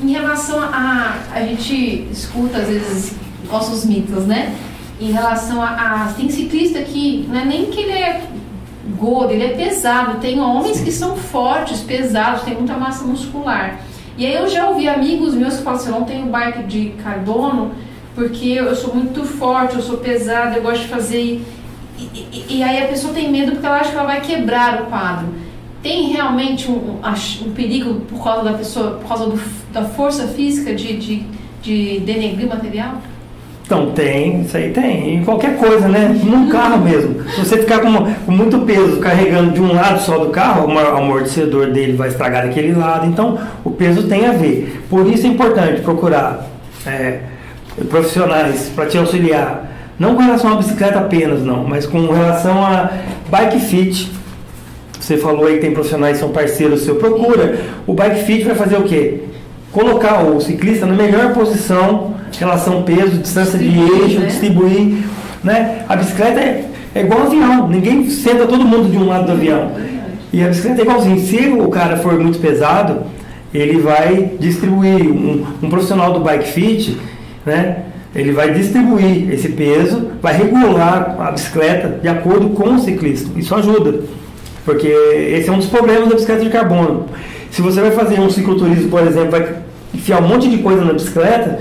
[0.00, 1.16] Em relação a.
[1.34, 3.14] A gente escuta às vezes
[3.50, 4.54] nossos mitos, né?
[5.00, 6.12] Em relação a, a.
[6.16, 8.22] Tem ciclista que não é nem que ele é
[8.98, 10.20] gordo, ele é pesado.
[10.20, 13.80] Tem homens que são fortes, pesados, tem muita massa muscular.
[14.16, 16.90] E aí eu já ouvi amigos meus que falam assim, eu não tenho bike de
[17.02, 17.72] carbono
[18.14, 21.42] porque eu sou muito forte, eu sou pesada, eu gosto de fazer
[22.12, 24.86] e, e, aí a pessoa tem medo porque ela acha que ela vai quebrar o
[24.86, 25.28] quadro.
[25.82, 29.40] Tem realmente um, um, perigo por causa da pessoa, por causa do,
[29.72, 31.26] da força física de, de,
[31.60, 33.00] de denegrir material?
[33.72, 35.14] Então tem, isso aí tem.
[35.14, 36.14] Em qualquer coisa, né?
[36.22, 37.24] Num carro mesmo.
[37.30, 40.78] Se você ficar com, com, muito peso carregando de um lado só do carro, o
[40.78, 43.06] amortecedor dele vai estragar daquele lado.
[43.06, 44.84] Então o peso tem a ver.
[44.90, 46.46] Por isso é importante procurar
[46.86, 47.20] é,
[47.88, 52.90] profissionais para te auxiliar não com relação à bicicleta apenas, não, mas com relação a
[53.30, 54.12] bike fit.
[55.00, 57.58] Você falou aí que tem profissionais que são parceiros seu, procura.
[57.86, 59.22] O bike fit vai fazer o quê?
[59.72, 64.26] Colocar o ciclista na melhor posição, relação peso, distância de eixo, né?
[64.26, 65.04] distribuir.
[65.42, 65.84] Né?
[65.88, 66.64] A bicicleta é,
[66.94, 69.72] é igual um avião, ninguém senta todo mundo de um lado do avião.
[70.32, 71.18] E a bicicleta é igualzinho.
[71.20, 73.02] Se o cara for muito pesado,
[73.52, 75.10] ele vai distribuir.
[75.10, 76.98] Um, um profissional do bike fit,
[77.44, 77.84] né?
[78.14, 83.30] Ele vai distribuir esse peso, vai regular a bicicleta de acordo com o ciclista.
[83.38, 84.00] Isso ajuda,
[84.66, 87.06] porque esse é um dos problemas da bicicleta de carbono.
[87.50, 89.54] Se você vai fazer um cicloturismo, por exemplo, vai
[89.94, 91.60] enfiar um monte de coisa na bicicleta,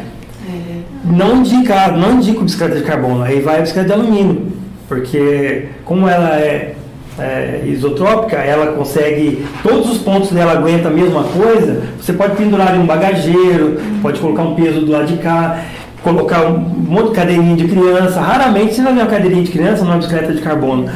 [1.12, 4.52] não indica, não indica bicicleta de carbono, aí vai a bicicleta de alumínio,
[4.88, 6.76] porque como ela é,
[7.19, 12.76] é, isotrópica, ela consegue, todos os pontos dela aguenta a mesma coisa, você pode pendurar
[12.76, 15.62] em um bagageiro, pode colocar um peso do lado de cá
[16.04, 18.19] colocar um monte de cadeirinha de criança.
[18.19, 20.89] Raramente você vai ver uma cadeirinha de criança numa bicicleta de carbono.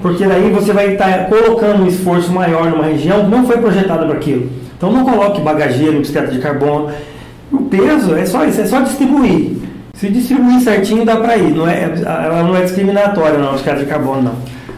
[0.00, 4.04] Porque daí você vai estar colocando um esforço maior numa região que não foi projetada
[4.06, 4.50] para aquilo.
[4.76, 6.90] Então não coloque bagageiro em bicicleta de carbono.
[7.54, 9.52] O peso é só isso, é só distribuir.
[9.94, 11.54] Se distribuir certinho dá para ir.
[11.54, 14.34] Não é, ela não é discriminatória não, a bicicleta de carbono não.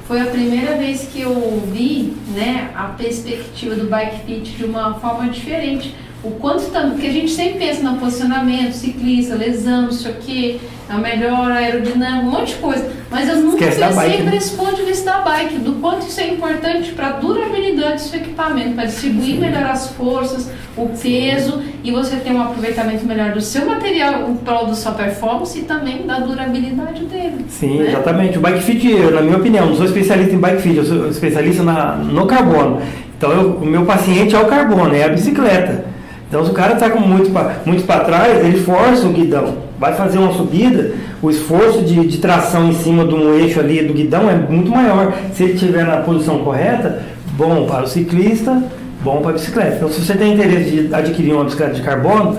[0.06, 4.92] Foi a primeira vez que eu vi né, a perspectiva do bike fit de uma
[4.94, 9.92] forma diferente o quanto tanto, porque a gente sempre pensa no posicionamento, ciclista, lesão, não
[9.92, 12.90] sei o quê, a melhor aerodinâmica, um monte de coisa.
[13.10, 16.20] Mas eu nunca Esquece pensei por esse ponto de vista da bike, do quanto isso
[16.20, 21.62] é importante para a durabilidade do seu equipamento, para distribuir melhor as forças, o peso
[21.82, 25.62] e você ter um aproveitamento melhor do seu material em prol da sua performance e
[25.62, 27.46] também da durabilidade dele.
[27.48, 27.88] Sim, né?
[27.88, 28.38] exatamente.
[28.38, 31.08] O bike fit, eu, na minha opinião, não sou especialista em bike fit, eu sou
[31.08, 32.80] especialista na, no carbono.
[33.16, 35.84] Então eu, o meu paciente é o carbono, é a bicicleta.
[36.28, 39.65] Então, se o cara está muito para muito trás, ele força o guidão.
[39.78, 43.84] Vai fazer uma subida, o esforço de, de tração em cima de um eixo ali
[43.84, 45.12] do guidão é muito maior.
[45.34, 48.62] Se ele estiver na posição correta, bom para o ciclista,
[49.02, 49.76] bom para a bicicleta.
[49.76, 52.38] Então, se você tem interesse de adquirir uma bicicleta de carbono,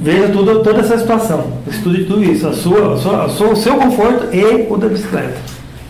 [0.00, 1.52] veja tudo, toda essa situação.
[1.66, 4.88] Estude tudo isso, a sua, a sua, a sua, o seu conforto e o da
[4.88, 5.36] bicicleta.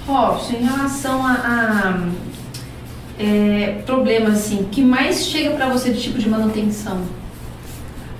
[0.06, 2.00] Robson, em relação a, a
[3.18, 6.98] é, problema assim que mais chega para você de tipo de manutenção?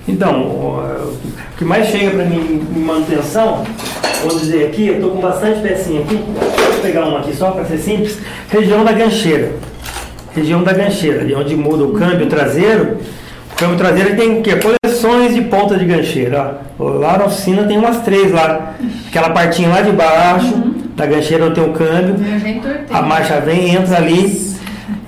[0.07, 1.17] Então, o
[1.57, 3.63] que mais chega para mim em manutenção,
[4.23, 7.65] vou dizer aqui, eu estou com bastante pecinha aqui, vou pegar uma aqui só para
[7.65, 8.17] ser simples,
[8.49, 9.51] região da gancheira.
[10.33, 12.97] Região da gancheira, de onde muda o câmbio traseiro.
[13.51, 16.61] O câmbio traseiro tem que coleções de ponta de gancheira.
[16.77, 16.89] Ó.
[16.89, 18.75] Lá na oficina tem umas três lá.
[19.07, 20.75] Aquela partinha lá de baixo, uhum.
[20.95, 22.15] da gancheira onde tem o câmbio.
[22.91, 24.56] A marcha vem, entra ali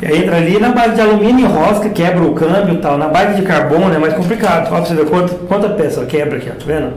[0.01, 2.97] Entra ali na base de alumínio e rosca, quebra o câmbio e tal.
[2.97, 4.71] Na base de carbono é mais complicado.
[4.71, 6.93] Olha pra você ver quanta, quanta peça quebra aqui, ó, tá vendo?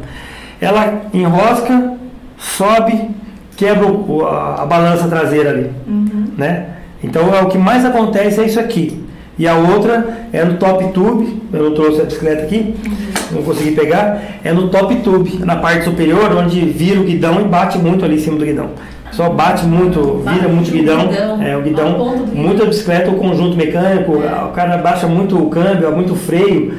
[0.61, 1.95] Ela enrosca,
[2.38, 3.11] sobe,
[3.57, 5.71] quebra o, a, a, balança traseira ali.
[5.87, 6.29] Uhum.
[6.38, 6.67] Né?
[7.03, 9.05] Então é o que mais acontece é isso aqui.
[9.37, 13.37] E a outra é no top tube, eu não trouxe a bicicleta aqui, uhum.
[13.37, 17.45] não consegui pegar, é no top tube, na parte superior, onde vira o guidão e
[17.45, 18.71] bate muito ali em cima do guidão.
[19.12, 24.22] Só bate muito, vira muito guidão, guidão, é, o guidão, muita bicicleta, o conjunto mecânico,
[24.22, 24.44] é.
[24.44, 26.75] o cara baixa muito o câmbio, muito freio.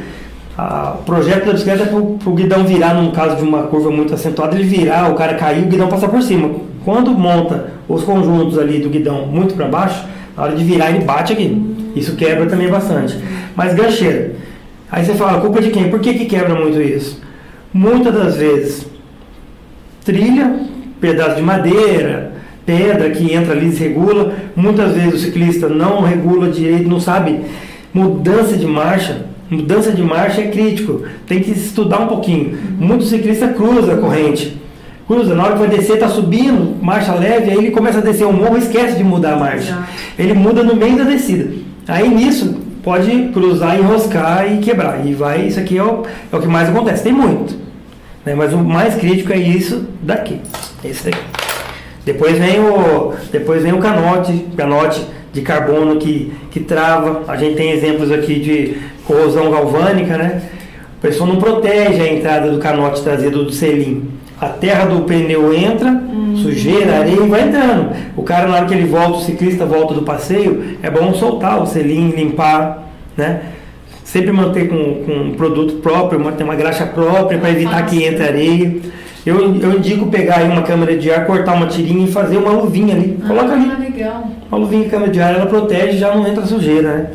[0.58, 4.16] o projeto da bicicleta é para o guidão virar, no caso de uma curva muito
[4.16, 6.50] acentuada, ele virar, o cara cair, o guidão passar por cima.
[6.84, 10.04] Quando monta os conjuntos ali do guidão muito para baixo,
[10.36, 11.76] na hora de virar ele bate aqui.
[11.96, 13.16] Isso quebra também bastante.
[13.56, 14.34] Mas gancheira.
[14.92, 15.90] Aí você fala, culpa de quem?
[15.92, 17.22] Por que, que quebra muito isso?
[17.72, 18.88] Muitas das vezes,
[20.04, 20.73] trilha
[21.04, 22.32] pedaço de madeira,
[22.66, 24.34] pedra que entra ali e desregula.
[24.56, 27.42] Muitas vezes o ciclista não regula direito, não sabe.
[27.94, 32.58] Mudança de marcha, mudança de marcha é crítico, tem que estudar um pouquinho.
[32.80, 34.58] Muito ciclista cruza a corrente.
[35.06, 38.26] cruza, na hora que vai descer, tá subindo, marcha leve, aí ele começa a descer
[38.26, 39.78] o morro e esquece de mudar a marcha.
[40.18, 41.52] Ele muda no meio da descida.
[41.86, 45.06] Aí nisso, pode cruzar, enroscar e quebrar.
[45.06, 47.04] E vai, isso aqui é o, é o que mais acontece.
[47.04, 47.63] Tem muito.
[48.26, 48.34] Né?
[48.36, 50.40] Mas o mais crítico é isso daqui.
[50.84, 51.24] Esse daqui.
[52.06, 57.24] Depois vem o, depois vem o canote, canote de carbono que, que trava.
[57.28, 60.42] A gente tem exemplos aqui de corrosão galvânica, né?
[60.98, 64.10] A pessoa não protege a entrada do canote traseiro do selim.
[64.40, 66.02] A terra do pneu entra,
[66.42, 67.92] sujeira, areia e vai entrando.
[68.16, 71.62] O cara, na hora que ele volta, o ciclista volta do passeio, é bom soltar
[71.62, 72.84] o selim, limpar,
[73.16, 73.42] né?
[74.14, 78.24] Sempre manter com, com um produto próprio, manter uma graxa própria para evitar que entre
[78.24, 78.78] areia.
[79.26, 82.52] Eu, eu indico pegar aí uma câmera de ar, cortar uma tirinha e fazer uma
[82.52, 83.18] luvinha ali.
[83.26, 83.72] Coloca ali.
[83.72, 84.28] Ah, legal.
[84.52, 87.08] Uma luvinha de câmera de ar, ela protege já não entra sujeira, né?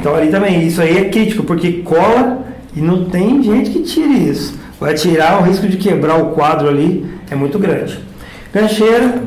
[0.00, 4.28] Então ali também, isso aí é crítico, porque cola e não tem gente que tire
[4.28, 4.58] isso.
[4.80, 8.00] Vai tirar o risco de quebrar o quadro ali, é muito grande.
[8.52, 9.22] Gancheira,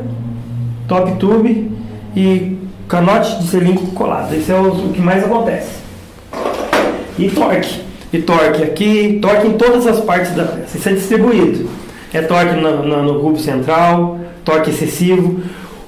[0.86, 1.72] top tube
[2.14, 2.58] e
[2.90, 4.34] canote de selim colado.
[4.34, 5.85] Esse é o, o que mais acontece.
[7.18, 7.82] E torque.
[8.14, 10.78] E torque aqui, torque em todas as partes da peça.
[10.78, 11.70] Isso é distribuído.
[12.14, 15.40] É torque no, no, no central, torque excessivo.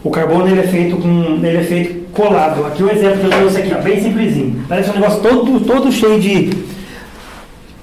[0.03, 2.65] O carbono ele é feito com, ele é feito colado.
[2.65, 4.63] Aqui o exemplo que eu trouxe aqui, ó, bem simplesinho.
[4.67, 6.49] Parece um negócio todo, todo cheio de,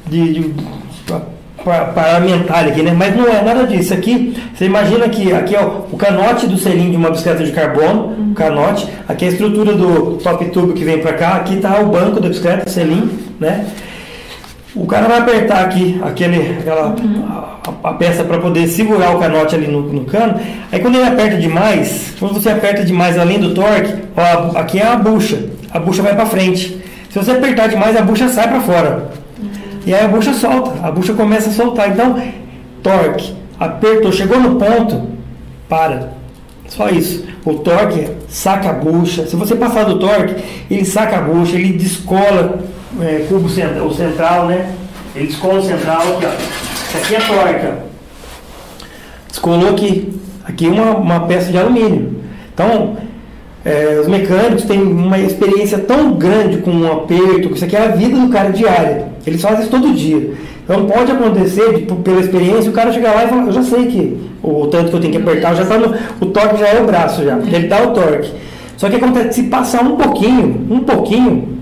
[0.06, 0.54] de, de
[1.06, 2.92] pa- parlamentar aqui, né?
[2.96, 3.94] Mas não é nada disso.
[3.94, 7.52] Aqui, você imagina que aqui é o, o canote do selim de uma bicicleta de
[7.52, 8.86] carbono, o canote.
[9.08, 11.36] Aqui é a estrutura do top tube que vem para cá.
[11.36, 13.08] Aqui está o banco da bicicleta, selim,
[13.40, 13.66] né?
[14.74, 16.96] O cara vai apertar aqui aquele, aquela,
[17.28, 20.40] a, a peça para poder segurar o canote ali no, no cano.
[20.72, 24.86] Aí quando ele aperta demais, quando você aperta demais além do torque, ó, aqui é
[24.86, 25.44] a bucha.
[25.70, 26.82] A bucha vai para frente.
[27.08, 29.10] Se você apertar demais, a bucha sai para fora.
[29.86, 31.90] E aí a bucha solta, a bucha começa a soltar.
[31.90, 32.20] Então,
[32.82, 35.08] torque, apertou, chegou no ponto,
[35.68, 36.14] para.
[36.66, 37.24] Só isso.
[37.44, 39.26] O torque saca a bucha.
[39.26, 40.34] Se você passar do torque,
[40.68, 42.58] ele saca a bucha, ele descola
[43.00, 44.72] é, cubo central, o central, né?
[45.14, 46.30] Ele descola o central aqui, ó.
[46.30, 47.94] Isso aqui é torque, ó.
[49.28, 50.20] Descolou aqui.
[50.44, 52.22] Aqui é uma, uma peça de alumínio.
[52.52, 52.96] Então,
[53.64, 57.84] é, os mecânicos têm uma experiência tão grande com um aperto, que isso aqui é
[57.84, 59.06] a vida do cara diária.
[59.26, 60.34] Eles fazem isso todo dia.
[60.64, 64.30] Então pode acontecer, pela experiência, o cara chegar lá e falar, eu já sei que
[64.42, 66.86] o tanto que eu tenho que apertar, já tá no, o torque já é o
[66.86, 68.30] braço já, porque ele dá o torque.
[68.76, 71.53] Só que acontece, se passar um pouquinho, um pouquinho,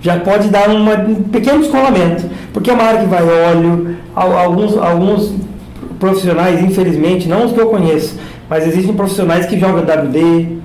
[0.00, 2.24] já pode dar uma- um pequeno descolamento.
[2.52, 5.32] Porque é uma área que vai óleo, al- alguns, alguns
[5.98, 10.58] profissionais, infelizmente, não os que eu conheço, mas existem profissionais que jogam WD,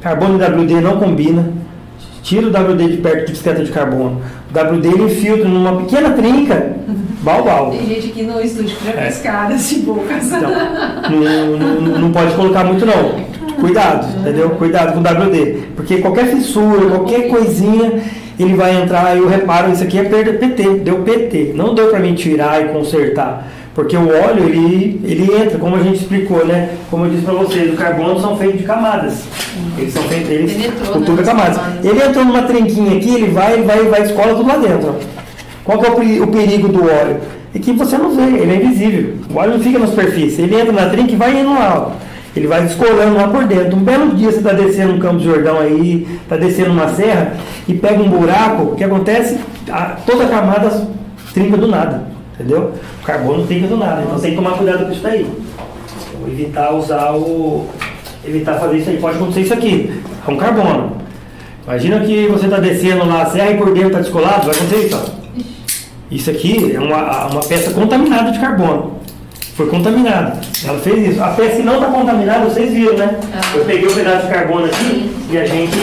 [0.00, 1.52] carbono e WD não combina.
[2.22, 4.20] Tira o WD de perto de bicicleta de carbono.
[4.50, 6.72] O WD ele infiltra numa pequena trinca,
[7.22, 7.70] bal bal.
[7.70, 9.10] Tem gente aqui no estúdio que já É.
[9.22, 10.26] caras de bocas.
[10.26, 10.50] Então,
[11.10, 13.28] não, não- não pode colocar muito não.
[13.60, 14.50] Cuidado, entendeu?
[14.50, 15.58] Cuidado com o WD.
[15.74, 17.92] Porque qualquer fissura, qualquer coisinha,
[18.38, 21.52] ele vai entrar e eu reparo, isso aqui é perda PT, deu PT.
[21.54, 23.48] Não deu para mim tirar e consertar.
[23.74, 26.70] Porque o óleo, ele, ele entra, como a gente explicou, né?
[26.90, 29.22] Como eu disse para vocês, o carbono são feitos de camadas.
[29.76, 31.56] Eles são feitos, eles Penetrou, com né, camadas.
[31.56, 31.84] camadas.
[31.84, 34.96] Ele entrou numa trinquinha aqui, ele vai, ele vai, vai escola tudo lá dentro.
[35.64, 37.18] Qual é o perigo do óleo?
[37.54, 39.14] É que você não vê, ele é invisível.
[39.32, 40.42] O óleo não fica na superfície.
[40.42, 41.92] Ele entra na trinca e vai indo lá.
[42.38, 43.76] Ele vai descolando lá por dentro.
[43.76, 47.34] Um belo dia você está descendo um Campo de Jordão aí, está descendo uma serra
[47.66, 49.38] e pega um buraco, o que acontece?
[49.68, 50.86] A- toda a camada
[51.34, 52.04] trinca do nada.
[52.34, 52.72] Entendeu?
[53.02, 54.02] O carbono trinca do nada.
[54.06, 55.26] Então tem que tomar cuidado com isso daí.
[55.26, 57.66] Então, evitar usar o.
[58.24, 58.98] Evitar fazer isso aí.
[58.98, 60.00] Pode acontecer isso aqui.
[60.26, 60.92] É um carbono.
[61.66, 64.86] Imagina que você está descendo lá a serra e por dentro está descolado, vai acontecer
[64.86, 64.96] isso.
[64.96, 65.18] Ó.
[66.10, 68.97] Isso aqui é uma, uma peça contaminada de carbono.
[69.58, 70.40] Foi contaminada.
[70.64, 71.20] Ela fez isso.
[71.20, 73.18] A peça não está contaminada, vocês viram, né?
[73.34, 73.56] Ah.
[73.56, 75.76] Eu peguei um pedaço de carbono aqui e a gente.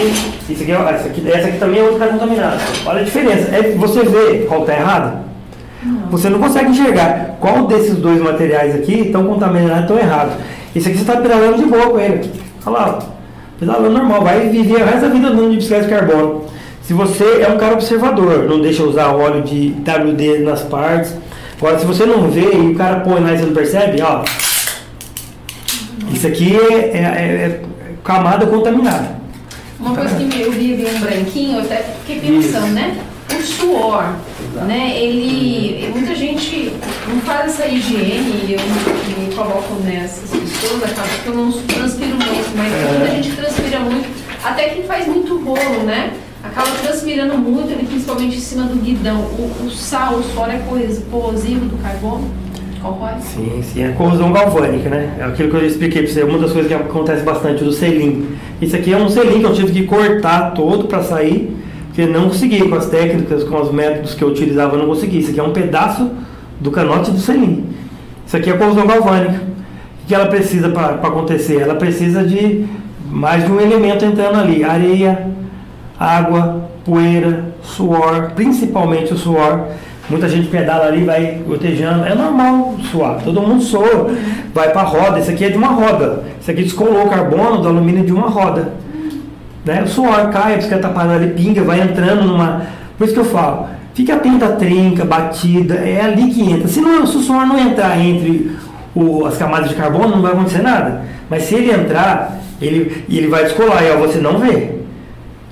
[0.49, 2.57] Isso aqui, ó, essa, aqui, essa aqui também é outra que está contaminada.
[2.85, 3.53] Olha a diferença.
[3.53, 5.25] É, você vê qual está errado?
[6.09, 10.35] Você não consegue enxergar qual desses dois materiais aqui estão contaminados e estão errados.
[10.73, 12.31] Esse aqui você está pedalando de boa com ele.
[12.65, 12.99] Olha lá,
[13.59, 16.45] pedalando normal, vai viver o resto da vida andando de bicicleta de carbono.
[16.81, 21.13] Se você é um cara observador, não deixa usar óleo de WD nas partes.
[21.57, 24.23] Agora, se você não vê e o cara põe lá e você não percebe, ó.
[26.13, 27.61] Isso aqui é, é- é- é
[28.03, 29.15] camada contaminada.
[29.79, 32.97] Uma coisa que eu vi um branquinho, eu até fiquei pensando, né?
[33.31, 34.13] O suor,
[34.67, 34.93] né?
[34.97, 35.89] Ele.
[35.93, 36.71] Muita gente
[37.07, 38.59] não faz essa higiene e eu
[39.19, 42.97] me, me coloco nessas pessoas, acaba que eu não transpiro muito, mas É.
[42.99, 44.07] muita gente transpira muito,
[44.43, 46.11] até quem faz muito rolo, né?
[46.45, 49.21] Acaba transpirando muito, ali, principalmente em cima do guidão.
[49.21, 50.61] O, o sal, o suor é
[51.09, 52.29] corrosivo do carbono?
[52.85, 53.13] corrói?
[53.19, 55.15] Sim, sim, é corrosão galvânica, né?
[55.19, 58.27] É aquilo que eu expliquei para você, uma das coisas que acontece bastante do selim.
[58.61, 61.55] Isso aqui é um selim que eu tive que cortar todo para sair,
[61.87, 65.19] porque não consegui com as técnicas, com os métodos que eu utilizava, eu não consegui.
[65.19, 66.11] Isso aqui é um pedaço
[66.59, 67.65] do canote do selim.
[68.25, 69.41] Isso aqui é corrosão galvânica.
[70.03, 71.61] O que ela precisa para acontecer?
[71.61, 72.65] Ela precisa de
[73.09, 75.27] mais de um elemento entrando ali: areia,
[75.99, 79.67] água, poeira, suor, principalmente o suor.
[80.09, 82.05] Muita gente pedala ali, vai gotejando.
[82.05, 84.11] É normal suar, todo mundo soa.
[84.53, 85.19] Vai para a roda.
[85.19, 86.23] Isso aqui é de uma roda.
[86.39, 88.73] Isso aqui descolou o carbono do alumínio de uma roda.
[89.65, 89.81] Né?
[89.83, 92.67] O suor cai, a bicicleta parando ali, pinga, vai entrando numa.
[92.97, 96.67] Por isso que eu falo, fique atento à trinca, batida, é ali que entra.
[96.67, 98.55] Se, não, se o suor não entrar entre
[98.93, 101.01] o, as camadas de carbono, não vai acontecer nada.
[101.27, 104.74] Mas se ele entrar, ele, ele vai descolar e você não vê.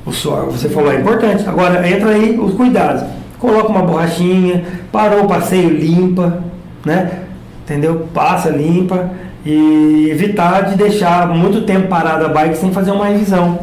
[0.05, 1.47] O suor, você falou, é importante.
[1.47, 3.03] Agora entra aí os cuidados
[3.43, 6.41] coloca uma borrachinha, parou o passeio, limpa,
[6.85, 7.23] né?
[7.65, 8.07] Entendeu?
[8.13, 9.09] Passa, limpa
[9.45, 13.59] e evitar de deixar muito tempo parada a bike sem fazer uma revisão,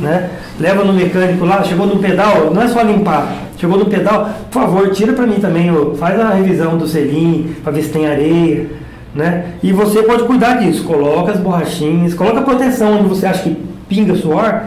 [0.00, 0.30] né?
[0.60, 3.32] Leva no mecânico lá, chegou no pedal, não é só limpar.
[3.58, 7.72] Chegou no pedal, por favor, tira para mim também, faz a revisão do selim para
[7.72, 8.66] ver se tem areia,
[9.12, 9.46] né?
[9.60, 13.56] E você pode cuidar disso, coloca as borrachinhas, coloca a proteção onde você acha que
[13.88, 14.66] pinga suor,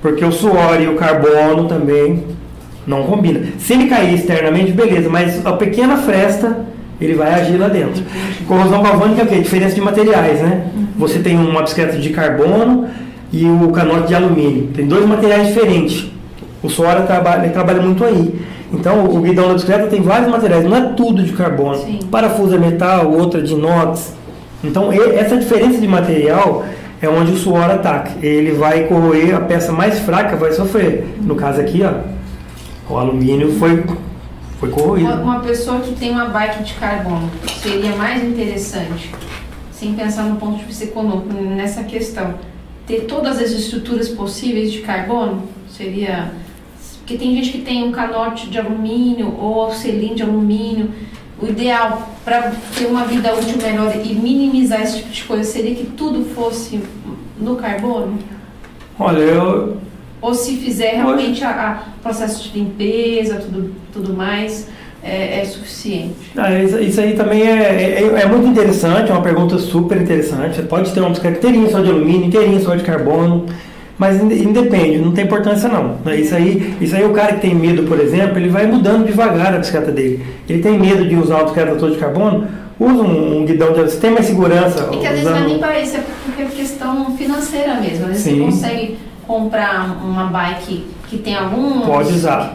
[0.00, 2.24] porque o suor e o carbono também
[2.86, 3.40] não combina.
[3.58, 6.64] Se ele cair externamente, beleza, mas a pequena fresta
[7.00, 8.02] ele vai agir lá dentro.
[8.46, 9.38] Corrosão galvânica é o quê?
[9.38, 10.70] Diferença de materiais, né?
[10.96, 12.88] Você tem uma bicicleta de carbono
[13.32, 14.68] e o canote de alumínio.
[14.74, 16.06] Tem dois materiais diferentes.
[16.62, 18.40] O Sora trabalha, trabalha muito aí.
[18.72, 21.76] Então, o guidão da bicicleta tem vários materiais, não é tudo de carbono.
[21.76, 22.00] Sim.
[22.10, 24.14] Parafuso é metal, outra de inox.
[24.64, 26.64] Então, essa diferença de material
[27.00, 28.12] é onde o suor ataca.
[28.22, 31.06] Ele vai corroer a peça mais fraca, vai sofrer.
[31.20, 33.84] No caso aqui, ó, o alumínio foi,
[34.58, 35.08] foi corroído.
[35.08, 37.30] Uma, uma pessoa que tem uma bike de carbono
[37.62, 39.12] seria mais interessante,
[39.72, 42.34] sem pensar no ponto de vista econômico, nessa questão,
[42.86, 45.42] ter todas as estruturas possíveis de carbono?
[45.68, 46.32] Seria.
[46.98, 50.90] Porque tem gente que tem um canote de alumínio ou cilindro de alumínio.
[51.40, 55.74] O ideal para ter uma vida útil melhor e minimizar esse tipo de coisa seria
[55.74, 56.80] que tudo fosse
[57.38, 58.18] no carbono?
[58.98, 59.76] Olha, eu,
[60.20, 64.68] ou se fizer realmente a, a processo de limpeza, tudo, tudo mais,
[65.02, 66.32] é, é suficiente?
[66.36, 70.56] Ah, isso, isso, aí também é, é, é, muito interessante, é uma pergunta super interessante.
[70.56, 73.46] Você pode ter uma bicicleta inteirinha só de alumínio, inteirinha só de carbono,
[73.98, 75.98] mas independe, não tem importância não.
[76.14, 79.54] Isso aí, isso aí o cara que tem medo, por exemplo, ele vai mudando devagar
[79.54, 80.24] a bicicleta dele.
[80.48, 82.46] Ele tem medo de usar uma bicicleta de carbono,
[82.78, 84.90] usa um, um guidão de você tem mais segurança.
[84.92, 88.04] E que às vezes não é nem para isso, é porque é questão financeira mesmo.
[88.04, 88.38] Às vezes Sim.
[88.38, 91.86] você consegue comprar uma bike que tem alguns,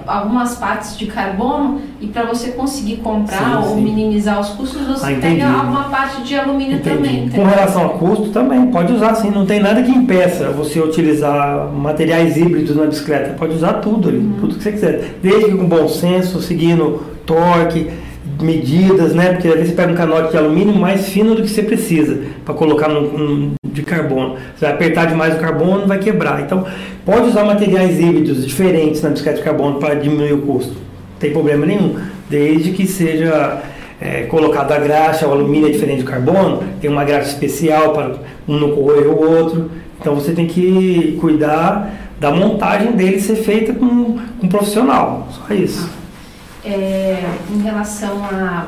[0.05, 3.81] algumas partes de carbono e para você conseguir comprar sim, ou sim.
[3.81, 6.97] minimizar os custos você ah, pega alguma parte de alumínio entendi.
[6.97, 7.29] também.
[7.29, 11.69] Com relação a custo também pode usar sim, não tem nada que impeça você utilizar
[11.69, 14.33] materiais híbridos na bicicleta, pode usar tudo ali, uhum.
[14.39, 17.89] tudo que você quiser, desde que com bom senso, seguindo torque,
[18.41, 19.33] medidas, né?
[19.33, 22.19] Porque às vezes você pega um canote de alumínio mais fino do que você precisa
[22.43, 24.35] para colocar no, de carbono.
[24.55, 26.41] Você vai apertar demais o carbono, vai quebrar.
[26.41, 26.65] Então,
[27.05, 30.73] pode usar materiais híbridos diferentes na bicicleta de carbono para diminuir o custo.
[30.73, 31.95] Não tem problema nenhum,
[32.29, 33.61] desde que seja
[33.99, 38.15] é, colocado a graxa, o alumínio é diferente do carbono, tem uma graxa especial para
[38.47, 39.71] um não corroer o outro.
[39.99, 45.27] Então, você tem que cuidar da montagem dele ser feita com, com um profissional.
[45.31, 46.00] Só isso.
[46.63, 48.67] É, em relação à,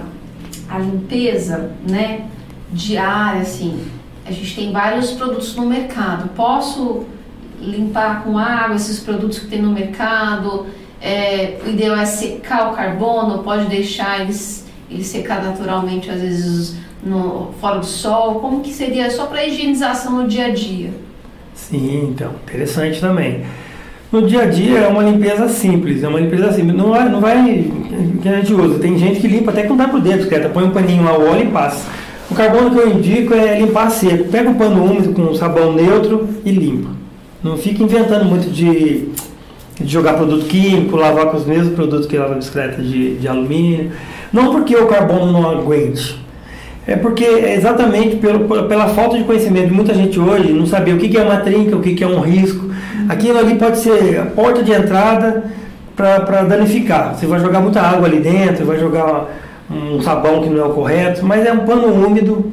[0.70, 2.28] à limpeza, né,
[2.72, 3.86] diária, assim,
[4.26, 6.30] a gente tem vários produtos no mercado.
[6.30, 7.06] Posso
[7.60, 10.66] limpar com água esses produtos que tem no mercado?
[11.02, 16.78] É, o ideal é secar o carbono, pode deixar eles, ele secar naturalmente, às vezes
[17.04, 18.39] no, fora do sol.
[18.39, 20.94] Como que seria só para higienização no dia a dia?
[21.54, 23.46] Sim, então, interessante também.
[24.14, 26.76] No dia a dia é uma limpeza simples, é uma limpeza simples.
[26.76, 27.66] Não vai, não vai
[28.22, 28.78] que a gente usa.
[28.78, 31.47] Tem gente que limpa até com dá dedo, que põe um paninho lá, óleo e
[31.47, 31.89] passa.
[32.30, 34.26] O carbono que eu indico é limpar seco.
[34.26, 36.91] Pega um pano úmido com sabão neutro e limpa.
[37.43, 39.07] Não fica inventando muito de,
[39.82, 43.93] de jogar produto químico, lavar com os mesmos produtos que lava bicicleta de, de alumínio.
[44.32, 46.22] Não porque o carbono não aguente.
[46.86, 50.93] É porque é exatamente pelo, pela falta de conhecimento de muita gente hoje, não saber
[50.93, 52.72] o que é uma trinca, o que é um risco.
[53.10, 55.43] Aquilo ali pode ser a porta de entrada
[55.95, 57.16] para danificar.
[57.16, 59.30] Você vai jogar muita água ali dentro, vai jogar
[59.70, 62.51] um sabão que não é o correto, mas é um pano úmido,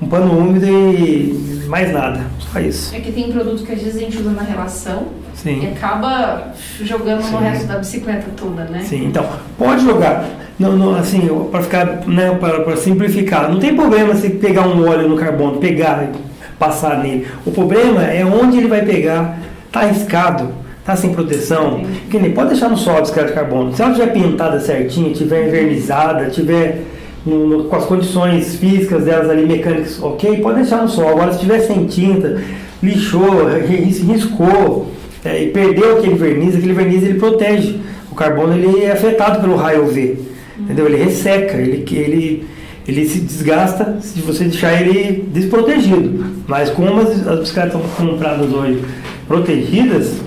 [0.00, 2.94] um pano úmido e mais nada, só isso.
[2.94, 5.62] É que tem produto que às vezes a gente usa na relação Sim.
[5.62, 7.44] e acaba jogando no Sim.
[7.44, 8.80] resto da bicicleta toda, né?
[8.82, 9.26] Sim, então,
[9.58, 10.24] pode jogar.
[10.58, 15.08] Não, não, assim, para ficar, né, para simplificar, não tem problema se pegar um óleo
[15.08, 16.16] no carbono, pegar e
[16.58, 17.26] passar nele.
[17.44, 19.38] O problema é onde ele vai pegar,
[19.80, 20.48] tá arriscado,
[20.84, 23.74] tá sem proteção, que nem pode deixar no sol a bicicleta de carbono.
[23.74, 26.82] Se ela tiver pintada certinha, tiver envernizada, tiver
[27.24, 31.08] no- no- com as condições físicas delas ali, mecânicas, ok, pode deixar no sol.
[31.08, 32.40] Agora, se tiver sem tinta,
[32.82, 34.86] lixou, ris- riscou
[35.24, 37.80] é, e perdeu aquele verniz, aquele verniz ele protege.
[38.12, 40.18] O carbono ele é afetado pelo raio UV,
[40.58, 40.86] entendeu?
[40.86, 42.46] Ele resseca, ele, ele,
[42.86, 46.42] ele se desgasta se você deixar ele desprotegido.
[46.46, 48.84] Mas como as, as bicicletas estão compradas hoje
[49.26, 50.20] protegidas,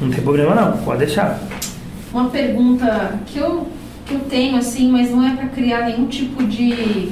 [0.00, 1.40] não tem problema não, pode deixar.
[2.12, 3.68] Uma pergunta que eu,
[4.04, 7.10] que eu tenho, assim, mas não é para criar nenhum tipo de.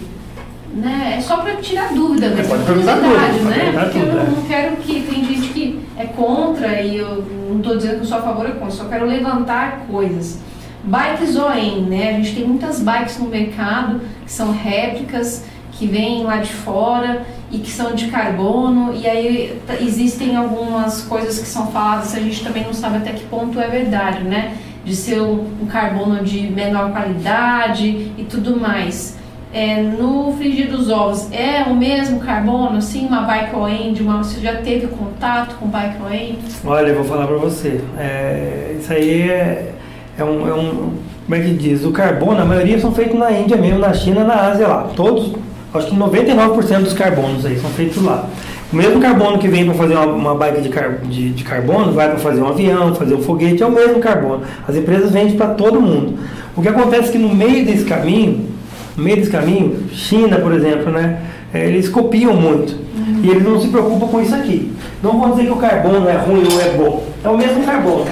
[0.74, 1.16] Né?
[1.18, 2.48] É só para tirar dúvida mesmo.
[2.48, 3.72] pode perguntar curiosidade, tudo, pode né?
[3.72, 4.24] Porque tudo, eu é.
[4.24, 5.00] não quero que.
[5.02, 8.46] Tem gente que é contra e eu não estou dizendo que eu sou a favor
[8.46, 10.38] ou contra, só quero levantar coisas.
[10.82, 12.10] Bikes OEM, né?
[12.10, 17.22] A gente tem muitas bikes no mercado que são réplicas, que vêm lá de fora
[17.50, 22.44] e que são de carbono, e aí existem algumas coisas que são faladas, a gente
[22.44, 24.56] também não sabe até que ponto é verdade, né?
[24.84, 29.18] De ser um, carbono de menor qualidade e tudo mais.
[29.52, 34.38] É, no frigir dos ovos, é o mesmo carbono, assim, uma bike de uma, você
[34.38, 36.38] já teve contato com bike OEM?
[36.64, 37.80] Olha, eu vou falar pra você.
[37.98, 39.74] É, isso aí é,
[40.20, 40.90] é, um, é um.
[41.24, 41.84] Como é que diz?
[41.84, 44.88] O carbono, a maioria são feitos na Índia mesmo, na China, na Ásia lá.
[44.94, 45.32] Todos,
[45.72, 48.26] acho que 99% dos carbonos aí são feitos lá.
[48.72, 51.92] O mesmo carbono que vem para fazer uma, uma bike de, car, de, de carbono
[51.92, 54.42] vai para fazer um avião, fazer um foguete, é o mesmo carbono.
[54.66, 56.18] As empresas vendem para todo mundo.
[56.56, 58.48] O que acontece é que no meio desse caminho,
[58.96, 61.20] no meio desse caminho, China, por exemplo, né?
[61.52, 62.78] é, Eles copiam muito.
[63.22, 64.72] E eles não se preocupam com isso aqui.
[65.02, 67.04] Não vão dizer que o carbono é ruim ou é bom.
[67.24, 68.06] É o mesmo carbono.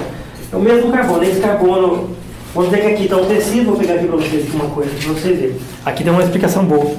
[0.51, 1.23] É o mesmo carbono.
[1.23, 2.09] Esse carbono.
[2.53, 5.13] Vamos dizer que aqui está um tecido, vou pegar aqui para vocês uma coisa, para
[5.13, 5.55] vocês verem.
[5.85, 6.95] Aqui tem uma explicação boa.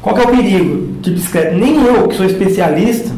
[0.00, 1.54] Qual é o perigo de bicicleta?
[1.54, 3.10] Nem eu, que sou especialista,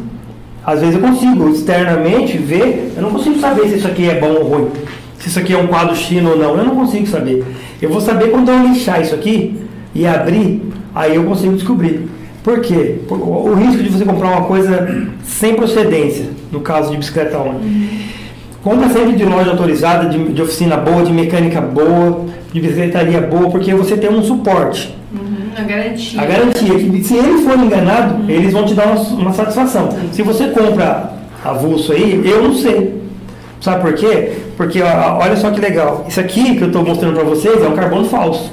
[0.63, 4.33] às vezes eu consigo externamente ver, eu não consigo saber se isso aqui é bom
[4.33, 4.71] ou ruim,
[5.17, 7.45] se isso aqui é um quadro chino ou não, eu não consigo saber.
[7.81, 9.57] Eu vou saber quando eu lixar isso aqui
[9.95, 10.61] e abrir,
[10.93, 12.09] aí eu consigo descobrir.
[12.43, 12.97] Por quê?
[13.09, 17.61] O risco de você comprar uma coisa sem procedência, no caso de bicicleta Honda.
[18.65, 23.51] Compra sempre de loja autorizada, de, de oficina boa, de mecânica boa, de bicicletaria boa,
[23.51, 24.97] porque você tem um suporte.
[25.13, 26.19] Uhum, a garantia.
[26.19, 29.89] A garantia é que se ele for enganado, eles vão te dar uma, uma satisfação.
[30.11, 31.11] Se você compra
[31.43, 33.03] avulso aí, eu não sei.
[33.61, 34.33] Sabe por quê?
[34.57, 36.03] Porque ó, olha só que legal.
[36.09, 38.51] Isso aqui que eu estou mostrando para vocês é um carbono falso.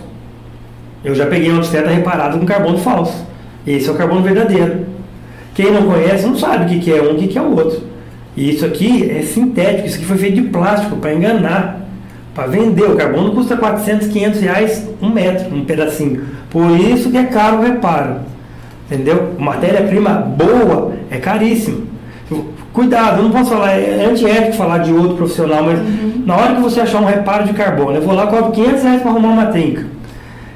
[1.02, 3.26] Eu já peguei uma bicicleta reparada com carbono falso.
[3.66, 4.84] Esse é o carbono verdadeiro.
[5.54, 7.42] Quem não conhece não sabe o que, que é um e o que, que é
[7.42, 7.91] o outro.
[8.37, 11.80] E isso aqui é sintético, isso aqui foi feito de plástico para enganar,
[12.35, 12.85] para vender.
[12.85, 16.24] O carbono custa 400, 500 reais um metro, um pedacinho.
[16.51, 18.16] Por isso que é caro o reparo.
[18.91, 19.35] Entendeu?
[19.39, 21.87] Matéria-prima boa é caríssimo.
[22.72, 25.78] Cuidado, eu não posso falar, é antiético falar de outro profissional, mas
[26.24, 28.83] na hora que você achar um reparo de carbono, eu vou lá e cobro 500
[28.83, 29.85] reais para arrumar uma trinca.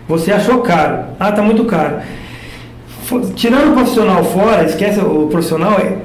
[0.09, 1.05] Você achou caro.
[1.21, 1.97] Ah, tá muito caro.
[3.35, 5.99] Tirando o profissional fora, esquece o profissional, é,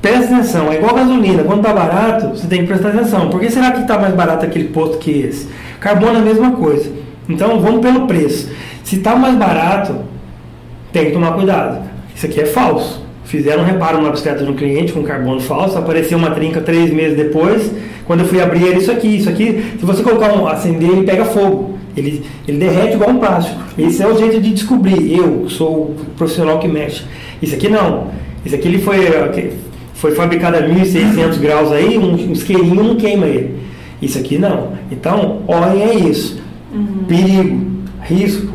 [0.00, 3.28] presta atenção, é igual gasolina, quando tá barato, você tem que prestar atenção.
[3.28, 5.48] Por que será que tá mais barato aquele posto que esse?
[5.80, 6.90] Carbono é a mesma coisa.
[7.28, 8.50] Então vamos pelo preço.
[8.82, 9.96] Se tá mais barato,
[10.92, 11.88] tem que tomar cuidado.
[12.14, 13.06] Isso aqui é falso.
[13.24, 16.90] Fizeram um reparo numa bicicleta de um cliente com carbono falso, apareceu uma trinca três
[16.90, 17.70] meses depois.
[18.06, 21.02] Quando eu fui abrir ele, isso aqui, isso aqui, se você colocar um acender, ele
[21.02, 21.78] pega fogo.
[21.94, 23.60] Ele, ele derrete igual um plástico.
[23.76, 25.14] Esse é o jeito de descobrir.
[25.14, 27.04] Eu sou o profissional que mexe.
[27.42, 28.06] Isso aqui não.
[28.46, 29.04] Isso aqui ele foi,
[29.98, 33.56] foi fabricado a 1600 graus aí, um, isqueirinho não queima ele.
[34.00, 34.74] Isso aqui não.
[34.92, 36.40] Então, olhem é isso.
[37.08, 37.66] Perigo,
[38.02, 38.52] risco,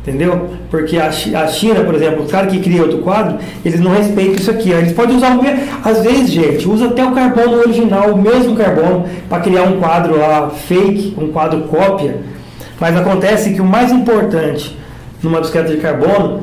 [0.00, 0.48] entendeu?
[0.70, 4.36] Porque a, a China, por exemplo, os caras que criam outro quadro, eles não respeitam
[4.36, 4.70] isso aqui.
[4.70, 5.64] Eles podem usar o mesmo.
[5.84, 10.18] Às vezes, gente, usa até o carbono original, o mesmo carbono, para criar um quadro
[10.18, 12.20] lá fake, um quadro cópia.
[12.80, 14.74] Mas acontece que o mais importante
[15.22, 16.40] numa bicicleta de carbono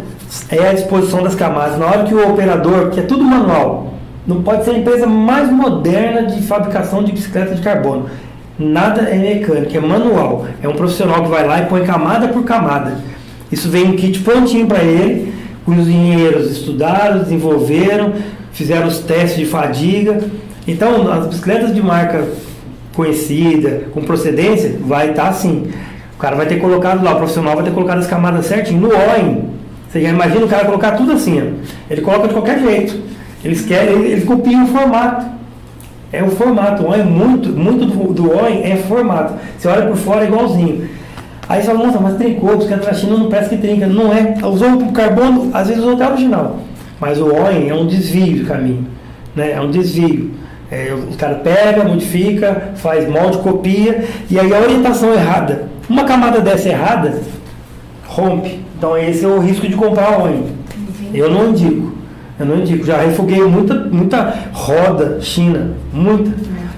[0.49, 1.79] é a disposição das camadas.
[1.79, 3.92] Na hora que o operador, que é tudo manual,
[4.25, 8.09] não pode ser a empresa mais moderna de fabricação de bicicleta de carbono.
[8.57, 10.45] Nada é mecânico, é manual.
[10.61, 12.97] É um profissional que vai lá e põe camada por camada.
[13.51, 15.33] Isso vem um kit prontinho para ele,
[15.65, 18.13] os engenheiros estudaram, desenvolveram,
[18.51, 20.21] fizeram os testes de fadiga.
[20.67, 22.27] Então, as bicicletas de marca
[22.95, 25.71] conhecida, com procedência, vai estar assim.
[26.15, 28.79] O cara vai ter colocado lá, o profissional vai ter colocado as camadas certinho.
[28.79, 29.49] No OIM,
[29.89, 31.91] Você já imagina o cara colocar tudo assim, ó.
[31.91, 32.99] Ele coloca de qualquer jeito.
[33.43, 35.25] Eles querem, eles copiam o formato.
[36.11, 36.83] É o formato.
[36.83, 39.33] O ON é muito, muito do, do ON é formato.
[39.57, 40.87] Você olha por fora é igualzinho.
[41.49, 43.87] Aí você fala, nossa, mas trincou, caras da China não parece que trinca.
[43.87, 44.35] Não é.
[44.45, 46.59] Usou o carbono, às vezes usou até original.
[46.99, 48.87] Mas o ON é um desvio de caminho.
[49.35, 49.51] Né?
[49.51, 50.31] É um desvio.
[50.71, 55.67] É, o cara pega, modifica, faz molde, copia, e aí a orientação errada.
[55.87, 57.21] Uma camada dessa errada,
[58.07, 58.59] rompe.
[58.77, 60.47] Então esse é o risco de comprar ON.
[61.13, 61.92] Eu não indico.
[62.39, 62.85] Eu não indico.
[62.85, 65.71] Já refuguei muita, muita roda China.
[65.91, 66.31] Muita.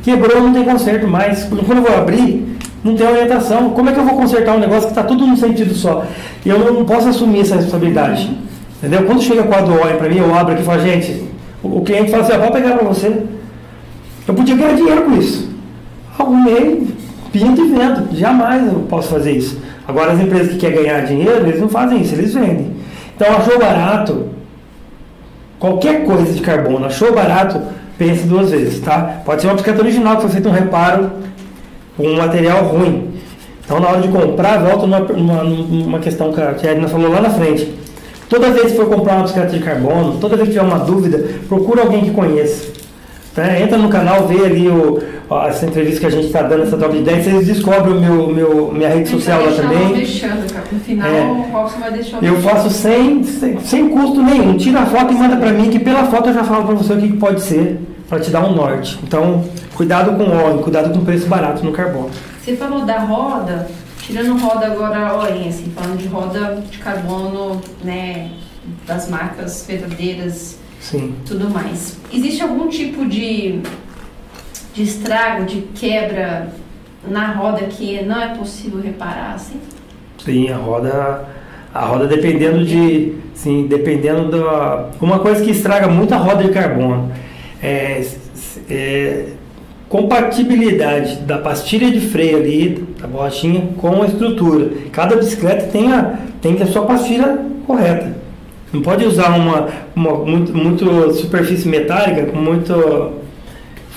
[0.03, 1.43] Quebrou, não tem conserto mais.
[1.45, 3.71] Quando eu vou abrir, não tem orientação.
[3.71, 6.05] Como é que eu vou consertar um negócio que está tudo num sentido só?
[6.45, 8.29] E eu não posso assumir essa responsabilidade.
[8.77, 9.03] Entendeu?
[9.03, 11.23] Quando chega quadro OI para mim, eu abro aqui e falo, gente,
[11.63, 13.23] o, cliente fala assim, ah, pode pegar para você.
[14.27, 15.49] Eu podia ganhar dinheiro com isso.
[16.19, 16.87] Arrumei,
[17.31, 18.15] pinto e vendo.
[18.15, 19.59] Jamais eu posso fazer isso.
[19.87, 22.75] Agora, as empresas que querem ganhar dinheiro, eles não fazem isso, eles vendem.
[23.15, 24.27] Então, achou barato,
[25.65, 27.59] qualquer coisa de carbono, achou barato,
[27.97, 29.21] pense duas vezes, tá?
[29.25, 31.09] Pode ser uma bicicleta original que você feito um reparo
[31.97, 33.15] com um material ruim.
[33.63, 37.19] Então, na hora de comprar, volta numa, numa, numa questão que a Edna falou lá
[37.19, 37.73] na frente.
[38.29, 41.23] Toda vez que for comprar uma bicicleta de carbono, toda vez que tiver uma dúvida,
[41.47, 42.67] procura alguém que conheça.
[43.33, 43.59] Tá?
[43.59, 46.77] Entra no canal, vê ali o, ó, essa entrevista que a gente está dando, essa
[46.77, 49.93] top de 10, vocês descobrem o meu, meu, minha rede social lá também.
[49.93, 50.65] Deixando, cara.
[50.71, 54.57] No final, é, o vai deixar Eu faço sem, sem, sem custo nenhum.
[54.57, 56.93] Tira a foto e manda para mim, que pela foto eu já falo para você
[56.93, 58.99] o que, que pode ser, para te dar um norte.
[59.03, 59.43] Então,
[59.75, 62.11] cuidado com óleo, cuidado com preço barato no carbono.
[62.43, 63.67] Você falou da roda,
[64.01, 68.29] tirando roda agora, olhem, assim, falando de roda de carbono, né,
[68.85, 71.15] das marcas verdadeiras Sim.
[71.25, 71.97] tudo mais.
[72.13, 73.61] Existe algum tipo de,
[74.75, 76.49] de estrago, de quebra
[77.07, 79.59] na roda que não é possível reparar, assim?
[80.23, 81.25] Sim, a roda,
[81.73, 86.49] a roda dependendo de, sim, dependendo da, uma coisa que estraga muito a roda de
[86.49, 87.11] carbono
[87.63, 88.05] é,
[88.69, 89.25] é
[89.87, 94.71] compatibilidade da pastilha de freio ali, da borrachinha, com a estrutura.
[94.91, 98.13] Cada bicicleta tem a, tem a sua pastilha correta.
[98.73, 103.23] Não pode usar uma, uma muito, muito superfície metálica, com muito.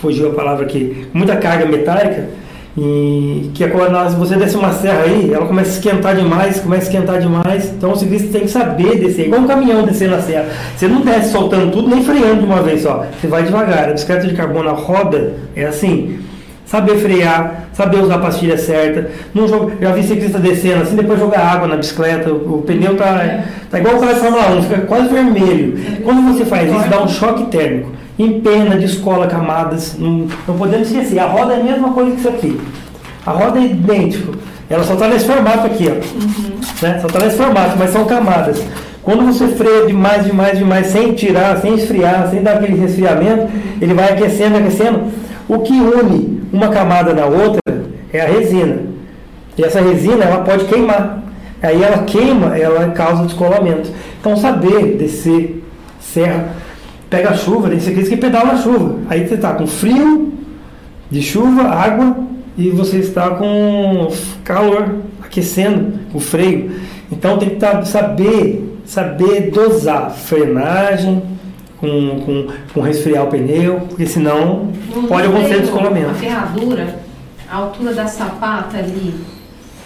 [0.01, 1.07] Fugiu a palavra aqui.
[1.13, 2.29] Muita carga metálica.
[2.77, 6.83] E que é quando você desce uma serra aí, ela começa a esquentar demais, começa
[6.83, 7.73] a esquentar demais.
[7.77, 10.47] Então o ciclista tem que saber descer, igual um caminhão descendo a serra.
[10.77, 13.05] Você não desce soltando tudo nem freando de uma vez só.
[13.21, 13.89] Você vai devagar.
[13.89, 16.21] A bicicleta de carbono, a roda, é assim
[16.69, 19.11] saber frear, saber usar a pastilha certa.
[19.35, 22.95] Não joga, já vi ciclista descendo assim, depois jogar água na bicicleta, o, o pneu
[22.95, 23.45] tá, é.
[23.71, 25.79] tá igual o cara de Fórmula 1, fica quase vermelho.
[26.05, 27.91] Quando você faz isso, dá um choque térmico.
[28.19, 29.97] Empena, descola camadas.
[29.99, 32.61] Não, não podemos esquecer, a roda é a mesma coisa que isso aqui.
[33.25, 34.33] A roda é idêntica.
[34.69, 35.93] Ela só está nesse formato aqui, ó.
[35.93, 36.59] Uhum.
[36.83, 36.99] Né?
[37.01, 38.63] Só está nesse formato, mas são camadas.
[39.03, 43.49] Quando você freia demais, demais, demais, sem tirar, sem esfriar, sem dar aquele resfriamento,
[43.81, 45.05] ele vai aquecendo, aquecendo.
[45.49, 47.61] O que une uma camada na outra
[48.13, 48.81] é a resina.
[49.57, 51.23] E essa resina ela pode queimar.
[51.63, 53.91] Aí ela queima, ela causa descolamento.
[54.21, 55.65] Então saber descer
[56.01, 56.51] serra,
[57.09, 58.99] pega a chuva, tem ciclista que pedala na chuva.
[59.09, 60.33] Aí você está com frio
[61.11, 62.17] de chuva, água
[62.57, 64.09] e você está com
[64.45, 66.73] calor aquecendo o freio.
[67.11, 71.23] Então tem que tá, saber, saber dosar frenagem,
[71.79, 76.11] com, com, com resfriar o pneu, porque senão no pode acontecer descolamento.
[76.11, 76.99] A ferradura,
[77.51, 79.15] a altura da sapata ali,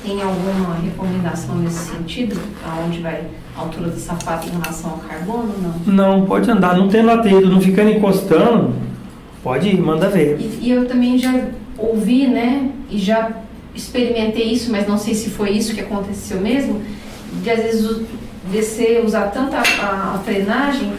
[0.03, 2.39] tem alguma recomendação nesse sentido?
[2.67, 3.23] Aonde vai
[3.57, 5.53] a altura da sapata em relação ao carbono?
[5.87, 8.75] Não, não pode andar, não tendo ateiro, não ficando encostando,
[9.43, 10.39] pode ir, manda ver.
[10.41, 11.49] E, e eu também já
[11.79, 13.31] ouvi, né, e já
[13.75, 16.81] experimentei isso, mas não sei se foi isso que aconteceu mesmo,
[17.43, 18.03] de às vezes
[18.51, 20.93] descer, usar tanta a, a frenagem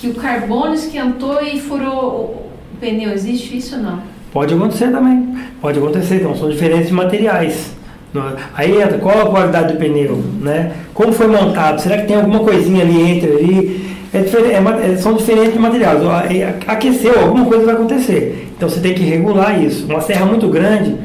[0.00, 3.12] que o carbono esquentou e furou o pneu.
[3.12, 4.02] Existe isso ou não?
[4.32, 5.36] Pode acontecer também.
[5.60, 6.16] Pode acontecer.
[6.16, 7.74] Então, são diferentes materiais.
[8.56, 10.72] Aí entra qual a qualidade do pneu, né?
[10.92, 11.80] Como foi montado?
[11.80, 13.90] Será que tem alguma coisinha ali entre ali?
[14.12, 16.00] É diferente, é, é são diferentes materiais.
[16.66, 18.48] Aqueceu, alguma coisa vai acontecer.
[18.56, 19.86] Então você tem que regular isso.
[19.86, 20.96] Uma serra muito grande,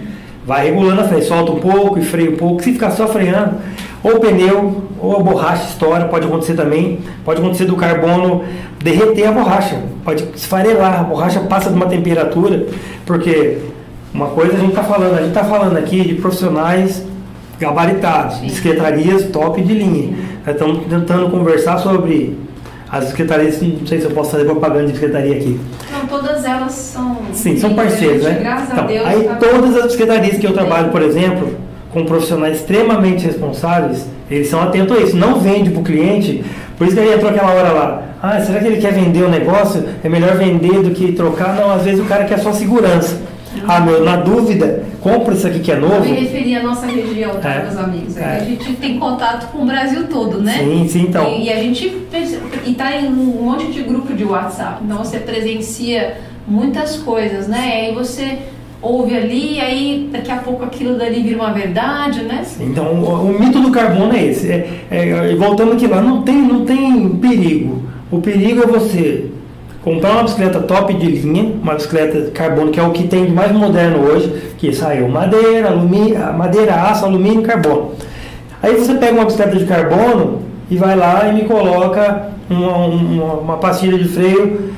[0.45, 2.64] vai regulando a freio, solta um pouco e freia um pouco.
[2.64, 3.58] Se ficar só freando,
[4.03, 6.99] ou o pneu, ou a borracha estoura, pode acontecer também.
[7.24, 8.43] Pode acontecer do carbono
[8.84, 12.68] derreter a borracha, pode esfarelar, a borracha passa de uma temperatura,
[13.06, 13.58] porque
[14.16, 17.03] uma coisa a gente está falando, a gente está falando aqui de profissionais
[17.59, 18.49] gabaritados, Sim.
[18.49, 20.16] secretarias top de linha.
[20.47, 22.38] Estamos tentando conversar sobre
[22.89, 25.59] as secretarias, não sei se eu posso fazer propaganda de secretaria aqui.
[25.91, 27.18] Não, todas elas são.
[27.34, 28.39] Sim, são parceiros, né?
[28.41, 29.05] Graças então, a Deus.
[29.05, 31.53] Aí tá todas as secretarias que eu trabalho, por exemplo,
[31.91, 35.18] com profissionais extremamente responsáveis, eles são atentos a isso.
[35.18, 36.43] Não vende para o cliente
[36.78, 38.01] Por isso que ele entrou aquela hora lá.
[38.22, 39.84] Ah, será que ele quer vender o negócio?
[40.03, 41.55] É melhor vender do que trocar?
[41.55, 43.20] Não, às vezes o cara quer só segurança.
[43.68, 45.95] Ah, meu, na dúvida, compra isso aqui que é novo.
[45.95, 48.18] Eu me referi à nossa região, tá, é, meus amigos?
[48.18, 48.26] É, é.
[48.38, 50.60] A gente tem contato com o Brasil todo, né?
[50.60, 51.30] Sim, sim, então.
[51.32, 52.06] E, e a gente
[52.66, 54.82] e tá em um monte de grupo de WhatsApp.
[54.84, 57.68] Então você presencia muitas coisas, né?
[57.68, 58.39] E aí você
[58.82, 62.45] ouve ali, e aí daqui a pouco aquilo dali vira uma verdade, né?
[62.60, 64.51] Então o, o mito do carbono é esse.
[64.51, 67.84] É, é, voltando aqui lá, não tem, não tem perigo.
[68.12, 69.32] O perigo é você
[69.86, 73.28] comprar uma bicicleta top de linha, uma bicicleta de carbono, que é o que tem
[73.28, 77.92] de mais moderno hoje, que saiu madeira, alumínio, madeira, aço, alumínio carbono.
[78.64, 83.34] Aí você pega uma bicicleta de carbono e vai lá e me coloca uma, uma,
[83.36, 84.72] uma pastilha de freio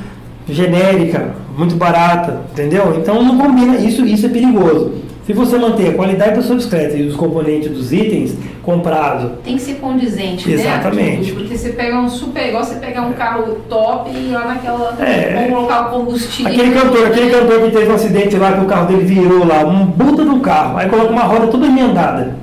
[0.50, 2.94] genérica, muito barata, entendeu?
[2.98, 4.92] Então não combina, isso, isso é perigoso.
[5.28, 9.30] Se você manter a qualidade da sua bicicleta e os componentes dos itens comprados.
[9.44, 11.34] Tem que ser condizente, Exatamente.
[11.34, 11.38] Né?
[11.38, 14.96] Porque você pega um super, igual você pegar um carro top e lá naquela.
[15.02, 16.54] É, vamos colocar o combustível.
[16.54, 19.66] Aquele cantor, aquele cantor que teve um acidente lá, que o carro dele virou lá,
[19.66, 22.34] um puta do carro, aí coloca uma roda toda emendada.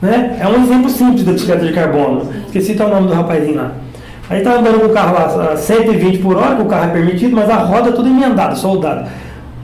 [0.00, 0.36] Né?
[0.40, 2.30] É um exemplo simples da bicicleta de carbono.
[2.46, 3.72] Esqueci o nome do rapazinho lá.
[4.30, 6.92] Aí tá andando com o carro lá a 120 por hora, que o carro é
[6.92, 9.08] permitido, mas a roda é toda emendada, soldada.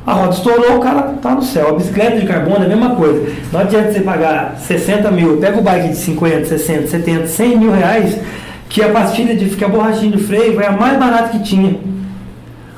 [0.05, 1.68] A roda estourou, o cara tá no céu.
[1.68, 3.24] A bicicleta de carbono é a mesma coisa.
[3.53, 7.72] Não adianta você pagar 60 mil, pega o bike de 50, 60, 70, 100 mil
[7.72, 8.18] reais,
[8.68, 11.76] que a pastilha de que a borrachinha de freio vai a mais barata que tinha.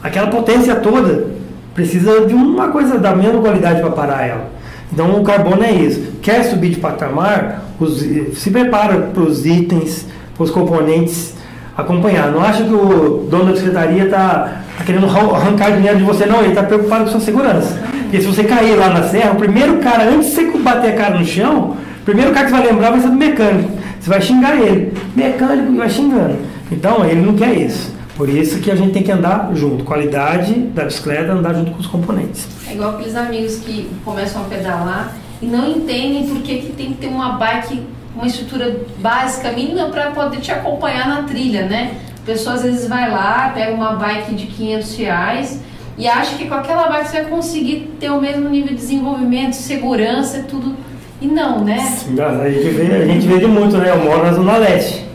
[0.03, 1.29] Aquela potência toda
[1.75, 4.51] precisa de uma coisa da mesma qualidade para parar ela.
[4.93, 6.19] Então o carbono é isso.
[6.21, 11.35] Quer subir de patamar, os, se prepara para os itens, para os componentes
[11.77, 12.31] acompanhar.
[12.31, 16.41] Não acha que o dono da secretaria está tá querendo arrancar dinheiro de você, não.
[16.41, 17.81] Ele está preocupado com sua segurança.
[18.03, 20.97] Porque se você cair lá na serra, o primeiro cara, antes de você bater a
[20.97, 23.71] cara no chão, o primeiro cara que você vai lembrar vai ser do mecânico.
[24.01, 24.93] Você vai xingar ele.
[25.17, 26.37] Mecânico vai xingando.
[26.71, 27.95] Então, ele não quer isso.
[28.17, 29.85] Por isso que a gente tem que andar junto.
[29.85, 32.47] Qualidade da bicicleta, andar junto com os componentes.
[32.69, 36.93] É igual aqueles amigos que começam a pedalar e não entendem por que, que tem
[36.93, 37.83] que ter uma bike
[38.15, 41.95] uma estrutura básica mínima para poder te acompanhar na trilha, né?
[42.25, 45.61] A pessoa às vezes vai lá, pega uma bike de 500 reais
[45.99, 49.53] e acha que com aquela bike você vai conseguir ter o mesmo nível de desenvolvimento,
[49.53, 50.75] segurança, tudo.
[51.21, 51.79] E não, né?
[51.81, 53.91] Sim, a, gente vê, a gente vê de muito, né?
[53.91, 55.07] Eu moro na Zona Leste,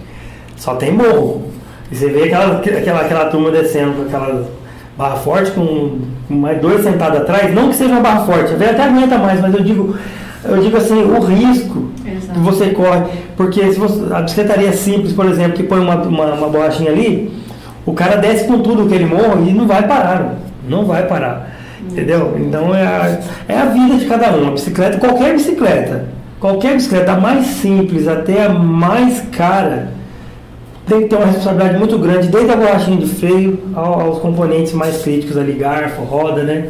[0.55, 1.49] só tem morro.
[1.91, 4.47] E você vê aquela, aquela, aquela turma descendo com aquela
[4.95, 9.17] barra forte com, mais dois sentados atrás, não que seja uma barra forte, até aguenta
[9.17, 9.97] mais, mas eu digo,
[10.43, 12.18] eu digo assim, o risco Exato.
[12.35, 13.03] Você corre.
[13.35, 17.31] Porque se você, a bicicletaria simples, por exemplo, que põe uma, uma, uma borrachinha ali,
[17.85, 20.35] o cara desce com tudo que ele morre e não vai parar.
[20.67, 21.57] Não, vai parar.
[21.81, 22.37] Entendeu?
[22.39, 24.49] Então é a, é a vida de cada um.
[24.49, 26.05] A bicicleta, qualquer bicicleta,
[26.39, 29.93] qualquer bicicleta, a mais simples até a mais cara,
[30.85, 35.01] tem que ter uma responsabilidade muito grande, desde a borrachinha de freio aos componentes mais
[35.01, 36.69] críticos ali, garfo, roda, né?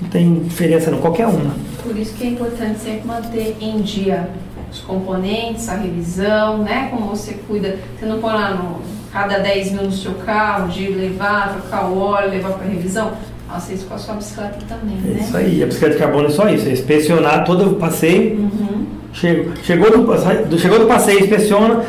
[0.00, 1.54] Não tem diferença não, qualquer uma.
[1.82, 4.28] Por isso que é importante sempre manter em dia
[4.70, 6.88] os componentes, a revisão, né?
[6.90, 8.80] Como você cuida, você não põe lá no,
[9.12, 13.12] cada 10 mil no seu carro, de levar, trocar o óleo, levar para revisão.
[13.48, 15.20] Faça isso com a sua bicicleta também, é né?
[15.20, 18.86] Isso aí, a bicicleta de carbono é só isso, é inspecionar todo o passeio, uhum.
[19.12, 21.84] chegou, chegou, do, chegou do passeio, inspeciona,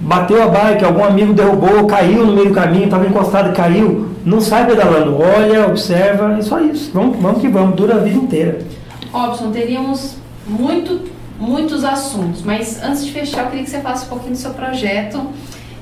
[0.00, 4.10] bateu a bike, algum amigo derrubou, caiu no meio do caminho, estava encostado e caiu,
[4.24, 6.90] não sai pedalando, olha, observa, é só isso.
[6.92, 8.58] Vamos, vamos que vamos, dura a vida inteira.
[9.10, 10.16] Robson, teríamos
[10.46, 11.00] muito,
[11.38, 14.52] muitos assuntos, mas antes de fechar, eu queria que você falasse um pouquinho do seu
[14.52, 15.30] projeto,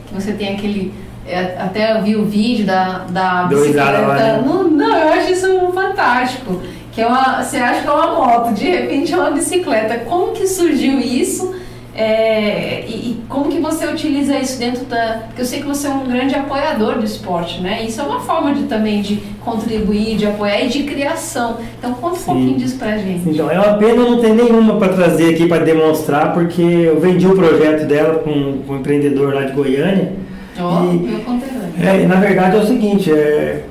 [0.07, 0.93] que você tem aquele
[1.29, 4.01] é, até eu vi o vídeo da, da bicicleta.
[4.01, 4.43] Lá, né?
[4.47, 6.63] não, não, eu acho isso fantástico.
[6.93, 9.99] Que é uma, você acha que é uma moto, de repente é uma bicicleta.
[10.05, 11.55] Como que surgiu isso?
[11.99, 15.23] É, e, e, como que você utiliza isso dentro da.
[15.27, 17.83] Porque eu sei que você é um grande apoiador do esporte, né?
[17.83, 21.57] Isso é uma forma de também de contribuir, de apoiar e de criação.
[21.79, 22.23] Então conta Sim.
[22.23, 23.31] um pouquinho disso pra gente.
[23.31, 27.27] Então, é uma pena não ter nenhuma para trazer aqui para demonstrar, porque eu vendi
[27.27, 30.13] o projeto dela com, com um empreendedor lá de Goiânia.
[30.61, 31.73] Ó, oh, meu conterrâneo.
[31.83, 33.65] É, na verdade é o seguinte, é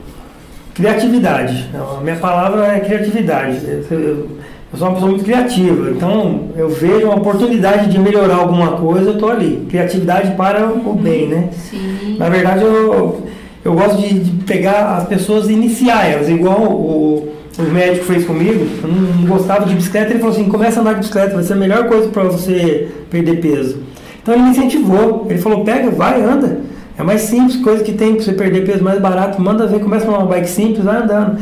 [0.73, 1.69] criatividade.
[1.75, 3.59] A minha palavra é criatividade.
[3.65, 4.29] Eu, eu
[4.73, 9.13] sou uma pessoa muito criativa, então eu vejo uma oportunidade de melhorar alguma coisa, eu
[9.13, 9.65] estou ali.
[9.69, 11.49] Criatividade para o bem, né?
[11.51, 12.17] Sim.
[12.17, 13.21] Na verdade, eu,
[13.63, 18.25] eu gosto de, de pegar as pessoas e iniciar elas, igual o, o médico fez
[18.25, 18.65] comigo.
[18.83, 21.53] Eu não, gostava de bicicleta, ele falou assim: começa a andar de bicicleta, vai ser
[21.53, 23.77] a melhor coisa para você perder peso.
[24.21, 26.59] Então ele me incentivou, ele falou: pega, vai, anda.
[26.97, 30.09] É mais simples, coisa que tem para você perder peso mais barato, manda ver, começa
[30.09, 31.37] uma bike simples, vai andando.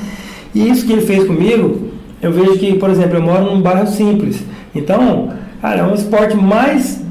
[0.54, 1.93] E isso que ele fez comigo
[2.24, 4.42] eu vejo que, por exemplo, eu moro num bairro simples.
[4.74, 5.30] Então,
[5.62, 7.04] cara, é um esporte mais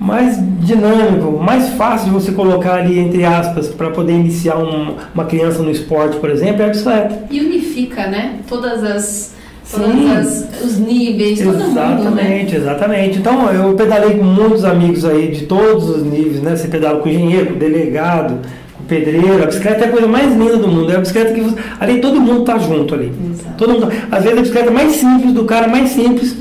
[0.00, 5.26] mais dinâmico, mais fácil de você colocar ali, entre aspas, para poder iniciar um, uma
[5.26, 7.24] criança no esporte, por exemplo, é a bicicleta.
[7.30, 8.38] E unifica, né?
[8.48, 9.38] Todas as.
[9.70, 12.46] Todos os níveis, todo exatamente, mundo, né?
[12.52, 16.56] Exatamente, Então, eu pedalei com muitos amigos aí de todos os níveis, né?
[16.56, 18.38] Você pedala com engenheiro, com delegado,
[18.90, 19.42] pedreiro.
[19.42, 20.90] A bicicleta é a coisa mais linda do mundo.
[20.90, 21.56] É a bicicleta que você...
[21.78, 23.12] ali todo mundo tá junto ali.
[23.30, 23.54] Exato.
[23.56, 26.36] Todo mundo, às vezes a bicicleta mais simples do cara mais simples,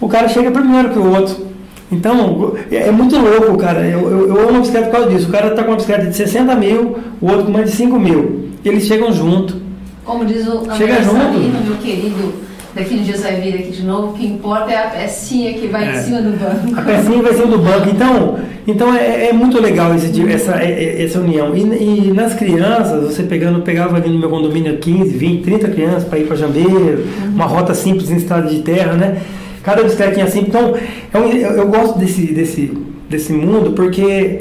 [0.00, 1.52] o cara chega primeiro que o outro.
[1.90, 3.86] Então, é muito louco, cara.
[3.86, 5.28] Eu, eu, eu amo a bicicleta por causa disso.
[5.28, 7.98] O cara tá com uma bicicleta de 60 mil, o outro com mais de 5
[8.00, 8.50] mil.
[8.64, 9.60] Eles chegam junto.
[10.04, 11.38] Como diz o Chega junto.
[11.64, 12.32] Meu querido,
[12.74, 15.66] daqui no Dias vai vir aqui de novo, o que importa é a pecinha que
[15.66, 15.92] vai É.
[15.98, 16.78] em cima do banco.
[16.78, 17.88] A pecinha vai ser do banco.
[17.90, 20.70] Então, então é, é muito legal esse, tipo- essa, é-
[21.00, 21.54] é- essa união.
[21.56, 21.60] E,
[22.08, 26.18] e nas crianças, você pegando, pegava ali no meu condomínio 15, 20, 30 crianças para
[26.18, 27.04] ir para Jambeiro,
[27.34, 29.18] uma rota simples em estrada de terra, né?
[29.62, 30.48] Cada bicicletinha simples.
[30.48, 32.72] Então, é eu, eu gosto desse, desse,
[33.08, 34.40] desse mundo porque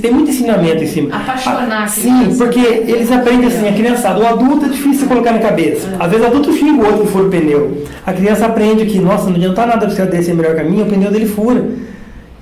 [0.00, 1.16] tem muito ensinamento em cima.
[1.16, 4.20] Apaixonar Ah, Sim, porque eles aprendem assim, a criançada.
[4.20, 5.88] O adulto é difícil colocar na cabeça.
[5.98, 7.84] Às vezes o adulto xinga o outro e fura o pneu.
[8.06, 10.88] A criança aprende que, nossa, não adianta nada a bicicleta dele ser melhor minha, o
[10.88, 11.64] pneu dele fura.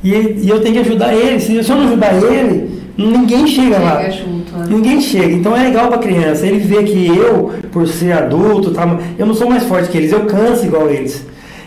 [0.02, 0.10] E,
[0.42, 1.40] e eu tenho que ajudar ele.
[1.40, 4.08] Se eu não ajudar ele, ninguém chega lá.
[4.10, 4.66] Junto, né?
[4.68, 5.32] Ninguém chega.
[5.32, 6.46] Então é legal pra criança.
[6.46, 10.12] Ele vê que eu, por ser adulto, tá, eu não sou mais forte que eles,
[10.12, 11.24] eu canso igual eles.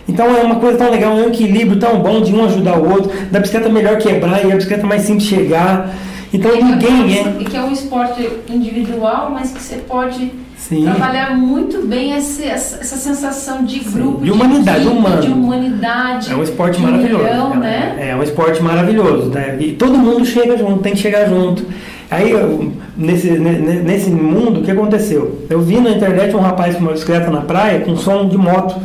[0.08, 2.90] Então é uma coisa tão legal, é um equilíbrio tão bom de um ajudar o
[2.90, 5.94] outro, da bicicleta melhor quebrar e a bicicleta mais simples chegar.
[6.32, 7.36] Então E ninguém é.
[7.40, 10.84] E que é um esporte individual, mas que você pode Sim.
[10.84, 15.20] trabalhar muito bem essa, essa sensação de grupo, de humanidade, equipe, humano.
[15.22, 16.32] de humanidade.
[16.32, 17.24] É um esporte de maravilhoso.
[17.24, 18.08] união, é, né?
[18.10, 19.30] é um esporte maravilhoso.
[19.30, 19.56] Né?
[19.60, 21.64] E todo mundo chega junto, tem que chegar junto.
[22.10, 25.40] Aí, eu- nesse, ne- nesse mundo, o que aconteceu?
[25.50, 28.76] Eu vi na internet um rapaz com uma bicicleta na praia com som de moto.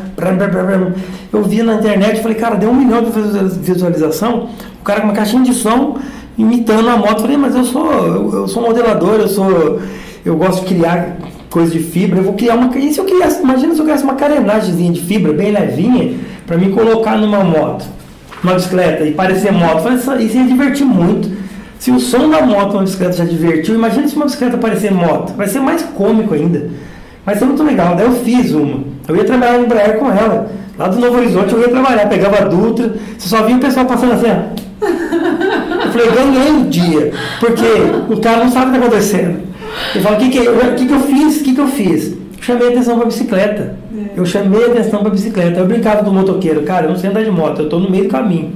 [1.32, 4.49] Eu vi na internet e falei, cara, deu um milhão de visualiza- visualização.
[4.82, 5.97] O cara com uma caixinha de som
[6.38, 7.22] imitando a moto.
[7.22, 9.80] Falei, mas eu sou, eu, eu sou modelador, eu sou.
[10.26, 11.17] Eu gosto de criar
[11.49, 12.20] coisas de fibra.
[12.20, 12.76] Eu vou criar uma.
[12.78, 16.15] E se eu criasse, imagina se eu criasse uma carenagemzinha de fibra bem levinha
[16.47, 17.86] para me colocar numa moto,
[18.43, 19.82] numa bicicleta e parecer moto.
[19.84, 21.38] Falei, isso, isso ia divertir muito.
[21.80, 25.34] Se o som da moto uma bicicleta já divertiu, imagina se uma bicicleta parecer moto.
[25.36, 26.69] Vai ser mais cômico ainda.
[27.25, 27.95] Vai ser muito legal.
[27.95, 28.84] Daí eu fiz uma.
[29.07, 30.51] Eu ia trabalhar no Embraer com ela.
[30.77, 32.93] Lá do Novo Horizonte eu ia trabalhar, pegava a Dutra.
[33.17, 34.69] Você só via o pessoal passando assim, ó.
[35.86, 37.11] Eu falei, ganhei o dia.
[37.39, 37.63] Porque
[38.13, 39.39] o cara não sabe o que está acontecendo.
[39.95, 41.41] Ele fala, o que, que, eu- o que, que eu fiz?
[41.41, 42.13] O que, que eu fiz?
[42.41, 43.75] Chamei atenção para a bicicleta.
[44.15, 45.59] Eu chamei atenção para a bicicleta.
[45.59, 48.05] Eu brincava do motoqueiro, cara, eu não sei andar de moto, eu estou no meio
[48.05, 48.51] do caminho.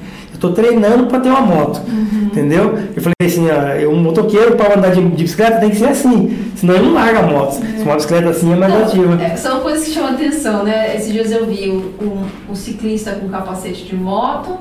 [0.46, 1.80] Estou treinando para ter uma moto.
[2.24, 2.78] Entendeu?
[2.94, 5.86] Eu falei assim, ó, eu- um motoqueiro para andar de, de bicicleta tem que ser
[5.88, 6.38] assim.
[6.58, 7.54] Senão ele não larga a moto.
[7.54, 9.24] Se uma bicicleta assim é mais Não, ativa.
[9.24, 10.96] é, são coisas que chamam atenção, né?
[10.98, 14.58] Esses dias eu vi um, um- ciclista com capacete de moto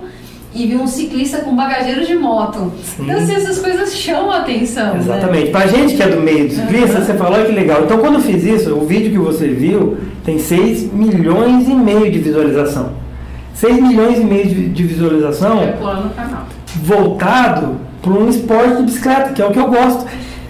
[0.55, 2.73] e vi um ciclista com bagageiro de moto.
[2.85, 3.03] Sim.
[3.05, 4.93] Então, assim, essas coisas chamam a atenção.
[4.95, 5.01] Né?
[5.01, 5.51] Exatamente.
[5.51, 7.83] Pra gente que é do meio do ciclista, você falou "Olha que legal.
[7.85, 12.09] Então quando eu fiz isso, o vídeo que você viu tem 6 milhões e meio
[12.11, 13.02] de visualização.
[13.55, 16.47] 6 milhões e meio de, de visualização lá no canal.
[16.77, 20.05] voltado para um esporte de bicicleta, que é o que eu gosto.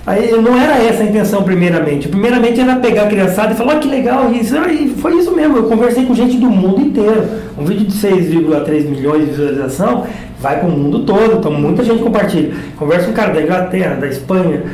[0.05, 2.09] Aí não era essa a intenção primeiramente.
[2.09, 4.57] Primeiramente era pegar a criançada e falar, olha que legal isso.
[4.57, 7.25] Aí foi isso mesmo, eu conversei com gente do mundo inteiro.
[7.57, 10.05] Um vídeo de 6,3 milhões de visualização
[10.41, 12.53] vai para o mundo todo, então muita gente compartilha.
[12.77, 14.65] Conversa com um cara da Inglaterra, da Espanha.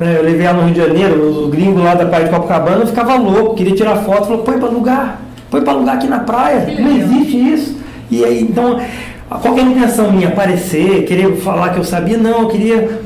[0.00, 0.16] né?
[0.18, 2.86] Eu levei ela no Rio de Janeiro, os gringos lá da praia de Copacabana, eu
[2.86, 5.20] ficava louco, queria tirar foto, falou, põe para alugar,
[5.50, 7.77] põe para alugar aqui na praia, não existe isso.
[8.10, 8.80] E aí, então,
[9.28, 10.28] qual que é a intenção minha?
[10.28, 12.16] Aparecer, querer falar que eu sabia?
[12.16, 13.00] Não, eu queria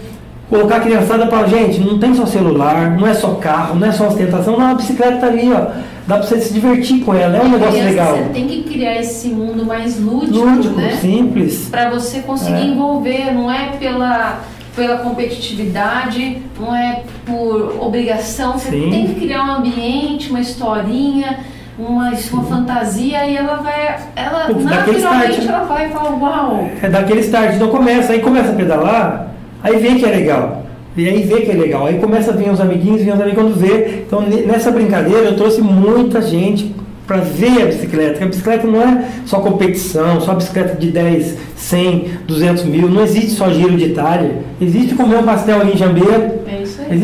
[0.48, 3.92] colocar a criançada para gente, não tem só celular, não é só carro, não é
[3.92, 5.66] só ostentação, não, a bicicleta tá ali, ó.
[6.06, 8.16] Dá para você se divertir com ela, é um negócio Criança, legal.
[8.16, 10.98] Você tem que criar esse mundo mais lúdico, Lúdico, né?
[11.00, 11.68] simples.
[11.70, 12.64] Para você conseguir É.
[12.66, 14.40] envolver, não é pela
[14.74, 18.90] pela competitividade, não é por obrigação, você Sim.
[18.90, 21.40] tem que criar um ambiente, uma historinha,
[21.78, 26.88] uma, uma fantasia e ela vai, ela Pô, naturalmente start, ela vai falar, uau, É
[26.88, 29.28] daquele start, então começa, aí começa a pedalar,
[29.62, 30.62] aí vê que é legal.
[30.94, 33.42] E aí vê que é legal, aí começa a vir os amiguinhos, vem os amigos
[33.42, 34.04] quando vê.
[34.06, 36.74] Então ne- nessa brincadeira eu trouxe muita gente
[37.06, 38.10] para ver a bicicleta.
[38.10, 42.88] Porque a bicicleta não é só competição, só bicicleta de 10, 100, 200 mil.
[42.90, 44.32] Não existe só giro de Itália.
[44.60, 46.40] Existe comer um pastel ali em Jambeiro.
[46.46, 46.61] é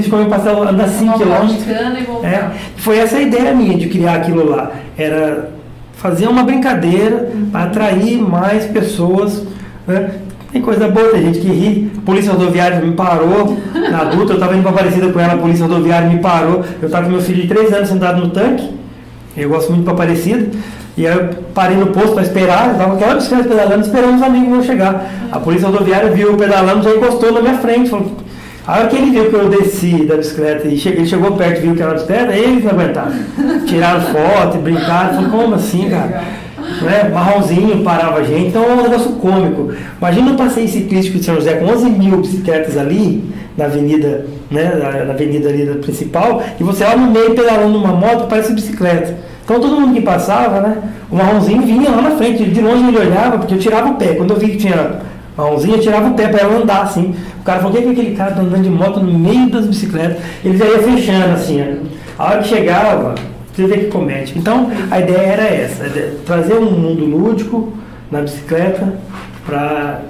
[0.08, 1.68] comer um pastel andar 5 Uma quilômetros.
[2.24, 4.72] É, foi essa a ideia minha de criar aquilo lá.
[4.96, 5.50] Era
[5.94, 9.44] fazer uma brincadeira para atrair mais pessoas.
[9.86, 10.10] né?
[10.52, 11.92] Tem coisa boa, tem gente que ri.
[11.98, 15.36] A polícia rodoviária me parou na adulta, eu estava indo para Aparecida com ela, a
[15.36, 16.64] polícia rodoviária me parou.
[16.80, 18.70] Eu estava com meu filho de 3 anos sentado no tanque.
[19.36, 20.48] Eu gosto muito para Aparecida.
[20.96, 24.48] E aí eu parei no posto para esperar, estava aquela bicicleta pedalando, esperando os amigos
[24.48, 25.06] meus chegar.
[25.30, 27.90] A polícia rodoviária viu eu pedalando, já encostou na minha frente.
[27.90, 28.10] Falou,
[28.68, 31.62] a hora que ele viu que eu desci da bicicleta e ele chegou perto e
[31.62, 33.12] viu que era bicicleta, eles não aguentaram.
[33.64, 36.22] Tiraram foto, brincaram, falou, como assim, cara?
[36.82, 37.08] Né?
[37.08, 39.72] Marronzinho parava a gente, então é um negócio cômico.
[39.98, 43.24] Imagina um passeio ciclístico de São José com 11 mil bicicletas ali,
[43.56, 48.26] na avenida, né, na avenida ali principal, e você lá no meio pedalando uma moto,
[48.28, 49.16] parece bicicleta.
[49.46, 50.76] Então todo mundo que passava, né?
[51.10, 54.08] O marronzinho vinha lá na frente, de longe ele olhava, porque eu tirava o pé.
[54.08, 55.00] Quando eu vi que tinha
[55.38, 57.14] eu tirava o pé para ela andar assim.
[57.40, 59.66] O cara falou, o que é aquele cara tá andando de moto no meio das
[59.66, 60.18] bicicletas?
[60.44, 61.78] Ele já ia fechando assim, né?
[62.18, 63.14] A hora que chegava,
[63.54, 64.36] você vê que comete.
[64.36, 65.84] Então a ideia era essa,
[66.26, 67.72] trazer um mundo lúdico
[68.10, 68.94] na bicicleta
[69.46, 70.00] para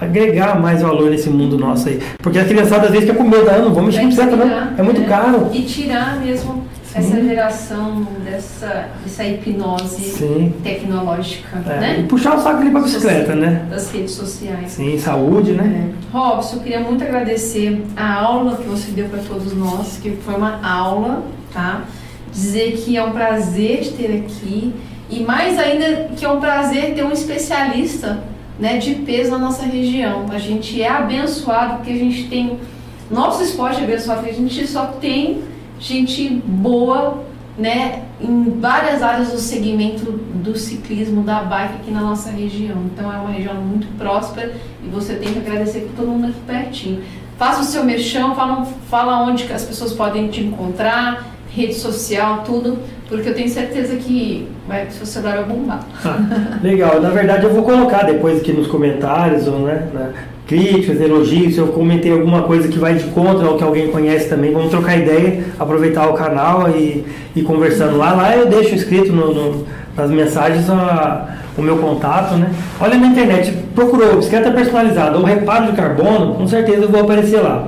[0.00, 2.00] agregar mais valor nesse mundo nosso aí.
[2.22, 4.78] Porque a criançada às vezes quer com medo, ah, não vamos mexer com bicicleta, não.
[4.78, 5.08] É muito né?
[5.08, 5.48] caro.
[5.52, 6.64] E tirar mesmo
[6.94, 10.54] essa geração dessa, dessa hipnose Sim.
[10.62, 12.00] tecnológica, é, né?
[12.00, 13.66] E puxar o saco ali para bicicleta, né?
[13.68, 14.72] Das redes sociais.
[14.72, 15.92] Sim, saúde, né?
[15.92, 16.16] É.
[16.16, 20.34] Robson, eu queria muito agradecer a aula que você deu para todos nós, que foi
[20.34, 21.84] uma aula, tá?
[22.32, 24.72] Dizer que é um prazer te ter aqui
[25.10, 28.22] e mais ainda que é um prazer ter um especialista
[28.58, 30.26] né, de peso na nossa região.
[30.30, 32.58] A gente é abençoado porque a gente tem
[33.10, 35.42] nosso esporte é abençoado porque a gente só tem
[35.78, 37.22] gente boa,
[37.56, 42.76] né, em várias áreas do segmento do ciclismo, da bike aqui na nossa região.
[42.92, 44.52] Então é uma região muito próspera
[44.84, 47.02] e você tem que agradecer por todo mundo aqui pertinho.
[47.36, 51.24] Faça o seu merchan, fala, fala onde as pessoas podem te encontrar,
[51.54, 55.86] rede social, tudo, porque eu tenho certeza que vai, seu celular vai bombar.
[56.62, 60.12] Legal, na verdade eu vou colocar depois aqui nos comentários, ou, né, né
[60.48, 64.30] críticas, elogios, se eu comentei alguma coisa que vai de contra ao que alguém conhece
[64.30, 67.04] também, vamos trocar ideia, aproveitar o canal e,
[67.34, 68.12] e conversando lá.
[68.12, 72.50] Lá eu deixo escrito no, no, nas mensagens a, o meu contato, né?
[72.80, 77.40] Olha na internet, procurou bicicleta personalizada ou reparo de carbono, com certeza eu vou aparecer
[77.40, 77.66] lá.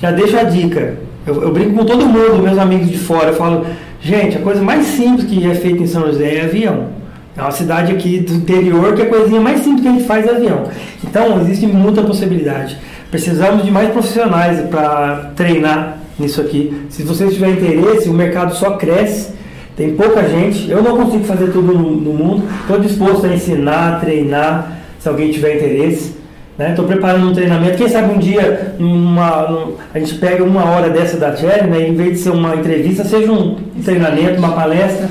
[0.00, 0.96] Já deixo a dica.
[1.26, 3.66] Eu, eu brinco com todo mundo, meus amigos de fora, eu falo,
[4.00, 6.98] gente, a coisa mais simples que é feita em São José é avião.
[7.36, 10.26] É uma cidade aqui do interior que a coisinha mais simples que a gente faz
[10.26, 10.64] é avião.
[11.04, 12.76] Então, existe muita possibilidade.
[13.12, 16.86] Precisamos de mais profissionais para treinar nisso aqui.
[16.88, 19.32] Se vocês tiverem interesse, o mercado só cresce.
[19.76, 20.70] Tem pouca gente.
[20.70, 22.44] Eu não consigo fazer tudo no, no mundo.
[22.62, 26.16] Estou disposto a ensinar, treinar, se alguém tiver interesse.
[26.58, 26.92] Estou né?
[26.92, 27.76] preparando um treinamento.
[27.76, 31.88] Quem sabe um dia numa, a gente pega uma hora dessa da Cherry, né?
[31.88, 35.08] em vez de ser uma entrevista, seja um treinamento, uma palestra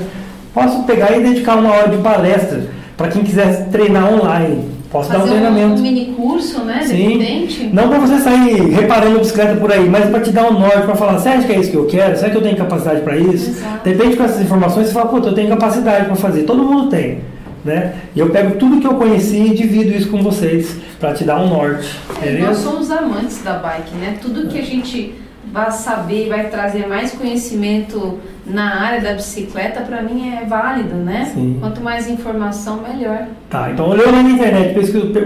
[0.58, 2.62] Posso pegar e dedicar uma hora de palestra
[2.96, 4.64] para quem quiser treinar online.
[4.90, 5.80] Posso Fazer dar um treinamento.
[5.80, 6.82] um mini curso, né?
[6.86, 7.70] Sim.
[7.74, 10.94] Não para você sair reparando bicicleta por aí, mas para te dar um norte, para
[10.96, 12.16] falar, acha que é isso que eu quero?
[12.16, 13.50] Será que eu tenho capacidade para isso?
[13.50, 13.84] Exato.
[13.84, 16.44] Depende com essas informações, você fala, pô, eu tenho capacidade para fazer.
[16.44, 17.20] Todo mundo tem.
[17.64, 17.96] Né?
[18.14, 21.38] E eu pego tudo que eu conheci e divido isso com vocês para te dar
[21.38, 21.98] um norte.
[22.22, 24.16] É, nós somos amantes da bike, né?
[24.22, 25.12] Tudo que a gente
[25.58, 31.30] vai saber, vai trazer mais conhecimento na área da bicicleta, para mim é válido, né?
[31.34, 31.58] Sim.
[31.60, 33.26] Quanto mais informação, melhor.
[33.50, 34.74] Tá, então olhou na internet,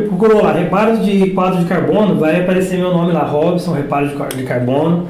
[0.08, 4.42] procurou lá, reparos de quadro de carbono, vai aparecer meu nome lá, Robson, reparos de
[4.42, 5.06] carbono.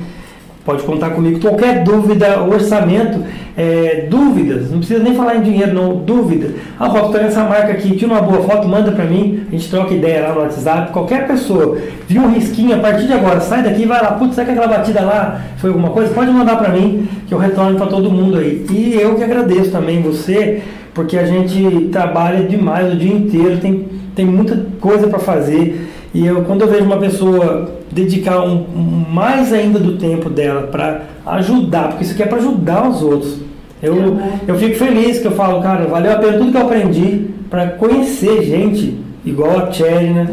[0.65, 1.41] Pode contar comigo.
[1.41, 3.21] Qualquer dúvida, orçamento,
[3.57, 6.51] é, dúvidas, não precisa nem falar em dinheiro, não, dúvida.
[6.79, 9.69] Ah, Rob, tem essa marca aqui, tira uma boa foto, manda para mim, a gente
[9.69, 10.93] troca ideia lá no WhatsApp.
[10.93, 14.45] Qualquer pessoa, viu um risquinho, a partir de agora, sai daqui vai lá, putz, será
[14.47, 16.15] que aquela batida lá foi alguma coisa?
[16.15, 18.65] Pode mandar para mim, que eu retorno para todo mundo aí.
[18.71, 20.63] E eu que agradeço também você,
[20.95, 25.92] porque a gente trabalha demais o dia inteiro, tem, tem muita coisa para fazer.
[26.15, 30.63] E eu, quando eu vejo uma pessoa dedicar um, um mais ainda do tempo dela
[30.63, 33.39] para ajudar, porque isso aqui é para ajudar os outros.
[33.83, 37.27] Eu, eu fico feliz que eu falo, cara, valeu a pena tudo que eu aprendi
[37.51, 40.29] para conhecer gente igual a Cherry, né?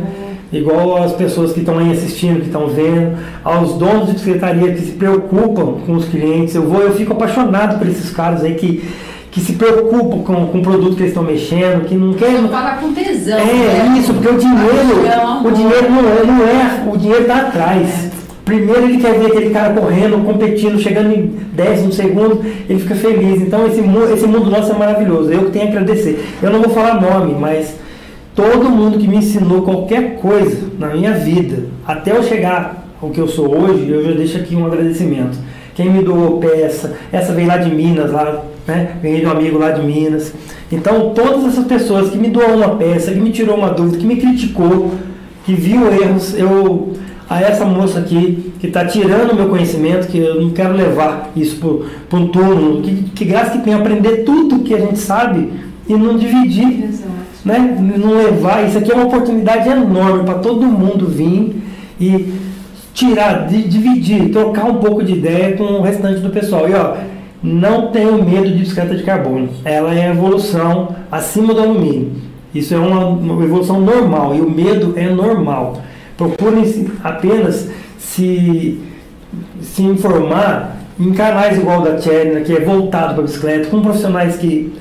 [0.52, 4.82] Igual as pessoas que estão aí assistindo, que estão vendo, aos donos de secretaria que
[4.82, 6.56] se preocupam com os clientes.
[6.56, 8.84] Eu vou, eu fico apaixonado por esses caras aí que
[9.32, 12.42] que se preocupam com, com o produto que eles estão mexendo, que não querem.
[12.42, 13.38] Não paga com tesão.
[13.38, 13.96] É né?
[14.00, 18.10] isso, porque o dinheiro, é o dinheiro não é, não é, o dinheiro está atrás.
[18.44, 23.42] Primeiro ele quer ver aquele cara correndo, competindo, chegando em décimo segundo, ele fica feliz.
[23.42, 25.32] Então esse, esse mundo nosso é maravilhoso.
[25.32, 26.26] Eu que tenho que agradecer.
[26.42, 27.76] Eu não vou falar nome, mas
[28.34, 33.22] todo mundo que me ensinou qualquer coisa na minha vida, até eu chegar ao que
[33.22, 35.38] eu sou hoje, eu já deixo aqui um agradecimento.
[35.76, 38.92] Quem me doou peça, essa veio lá de Minas, lá né?
[39.02, 40.34] Ganhei de um amigo lá de Minas.
[40.72, 44.06] Então, todas essas pessoas que me doou uma peça, que me tirou uma dúvida, que
[44.06, 44.92] me criticou,
[45.46, 46.94] que viu erros, eu
[47.30, 51.32] a essa moça aqui que está tirando o meu conhecimento, que eu não quero levar
[51.36, 51.58] isso
[52.10, 55.48] para um túmulo, que, que graça que tem aprender tudo que a gente sabe
[55.88, 57.10] e não dividir, Exato.
[57.46, 57.78] né?
[57.98, 58.68] Não levar.
[58.68, 61.62] Isso aqui é uma oportunidade enorme para todo mundo vir
[62.02, 62.34] e
[62.96, 66.68] tirar, di- dividir, trocar um pouco de ideia com o restante do pessoal.
[66.68, 66.96] E ó,
[67.42, 69.50] não tenho medo de bicicleta de carbono.
[69.64, 72.12] Ela é a evolução acima do alumínio.
[72.54, 75.82] Isso é uma, uma evolução normal e o medo é normal.
[76.18, 78.82] Procurem apenas se,
[79.62, 84.74] se informar em canais igual da Tcherna, que é voltado para bicicleta, com profissionais que,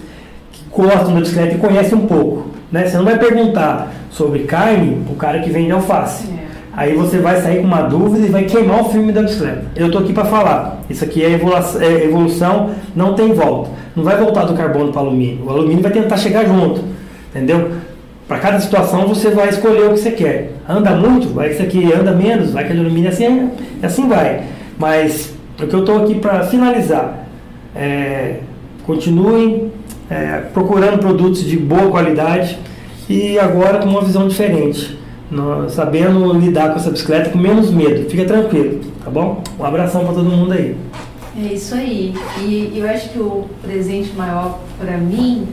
[0.51, 2.49] que gostam da bicicleta e conhecem um pouco.
[2.73, 2.87] Né?
[2.87, 6.38] Você não vai perguntar sobre carne o cara que vende alface.
[6.79, 6.83] É.
[6.83, 9.65] Aí você vai sair com uma dúvida e vai queimar o filme da bicicleta.
[9.75, 10.81] Eu estou aqui para falar.
[10.89, 13.71] Isso aqui é evolução, é evolução, não tem volta.
[13.97, 15.45] Não vai voltar do carbono para alumínio.
[15.45, 16.83] O alumínio vai tentar chegar junto.
[17.31, 17.71] Entendeu?
[18.27, 20.53] Para cada situação você vai escolher o que você quer.
[20.69, 23.51] Anda muito, vai que isso aqui anda menos, vai que alumínio assim,
[23.83, 24.43] assim vai.
[24.79, 27.27] Mas o que eu estou aqui para finalizar
[27.75, 28.41] é,
[28.85, 29.73] continuem
[30.11, 32.59] é, procurando produtos de boa qualidade
[33.09, 34.99] e agora com uma visão diferente,
[35.69, 38.09] sabendo lidar com essa bicicleta com menos medo.
[38.09, 39.43] Fica tranquilo, tá bom?
[39.59, 40.77] Um abração para todo mundo aí.
[41.37, 42.15] É isso aí.
[42.41, 45.47] E eu acho que o presente maior para mim,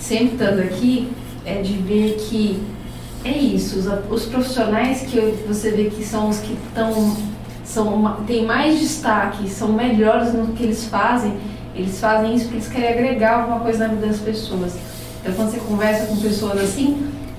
[0.00, 1.08] sempre estando aqui,
[1.44, 2.60] é de ver que
[3.24, 3.78] é isso.
[3.78, 3.86] Os,
[4.22, 7.16] os profissionais que eu- você vê que são os que estão
[7.64, 11.32] são têm mais destaque, são melhores no que eles fazem.
[11.74, 14.74] Eles fazem isso porque eles querem agregar alguma coisa na vida das pessoas.
[15.20, 16.96] Então, quando você conversa com pessoas assim,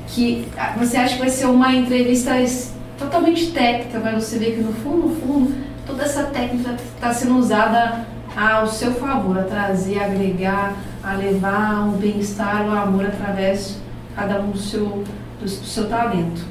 [0.08, 2.34] que ah, você acha que vai ser uma entrevista
[2.98, 5.56] totalmente técnica, mas você vê que no fundo, no fundo,
[5.86, 8.06] toda essa técnica está sendo usada
[8.36, 13.78] ao seu favor, a trazer, a agregar, a levar o bem-estar, o amor através
[14.16, 15.04] cada um do seu,
[15.42, 16.42] do, seu talento.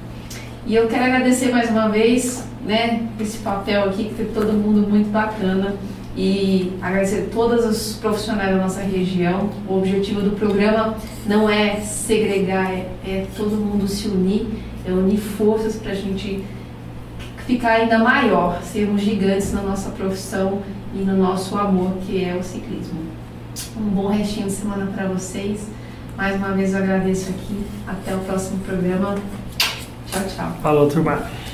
[0.66, 4.88] E eu quero agradecer mais uma vez, né, esse papel aqui, que foi todo mundo
[4.88, 5.74] muito bacana.
[6.16, 9.50] E agradecer todos os profissionais da nossa região.
[9.68, 10.96] O objetivo do programa
[11.26, 14.46] não é segregar, é, é todo mundo se unir,
[14.86, 16.42] é unir forças para a gente
[17.46, 20.62] ficar ainda maior, sermos gigantes na nossa profissão
[20.94, 22.98] e no nosso amor, que é o ciclismo.
[23.76, 25.68] Um bom restinho de semana para vocês.
[26.16, 27.64] Mais uma vez eu agradeço aqui.
[27.86, 29.14] Até o próximo programa.
[30.06, 30.56] Tchau, tchau.
[30.62, 31.45] Falou, turma.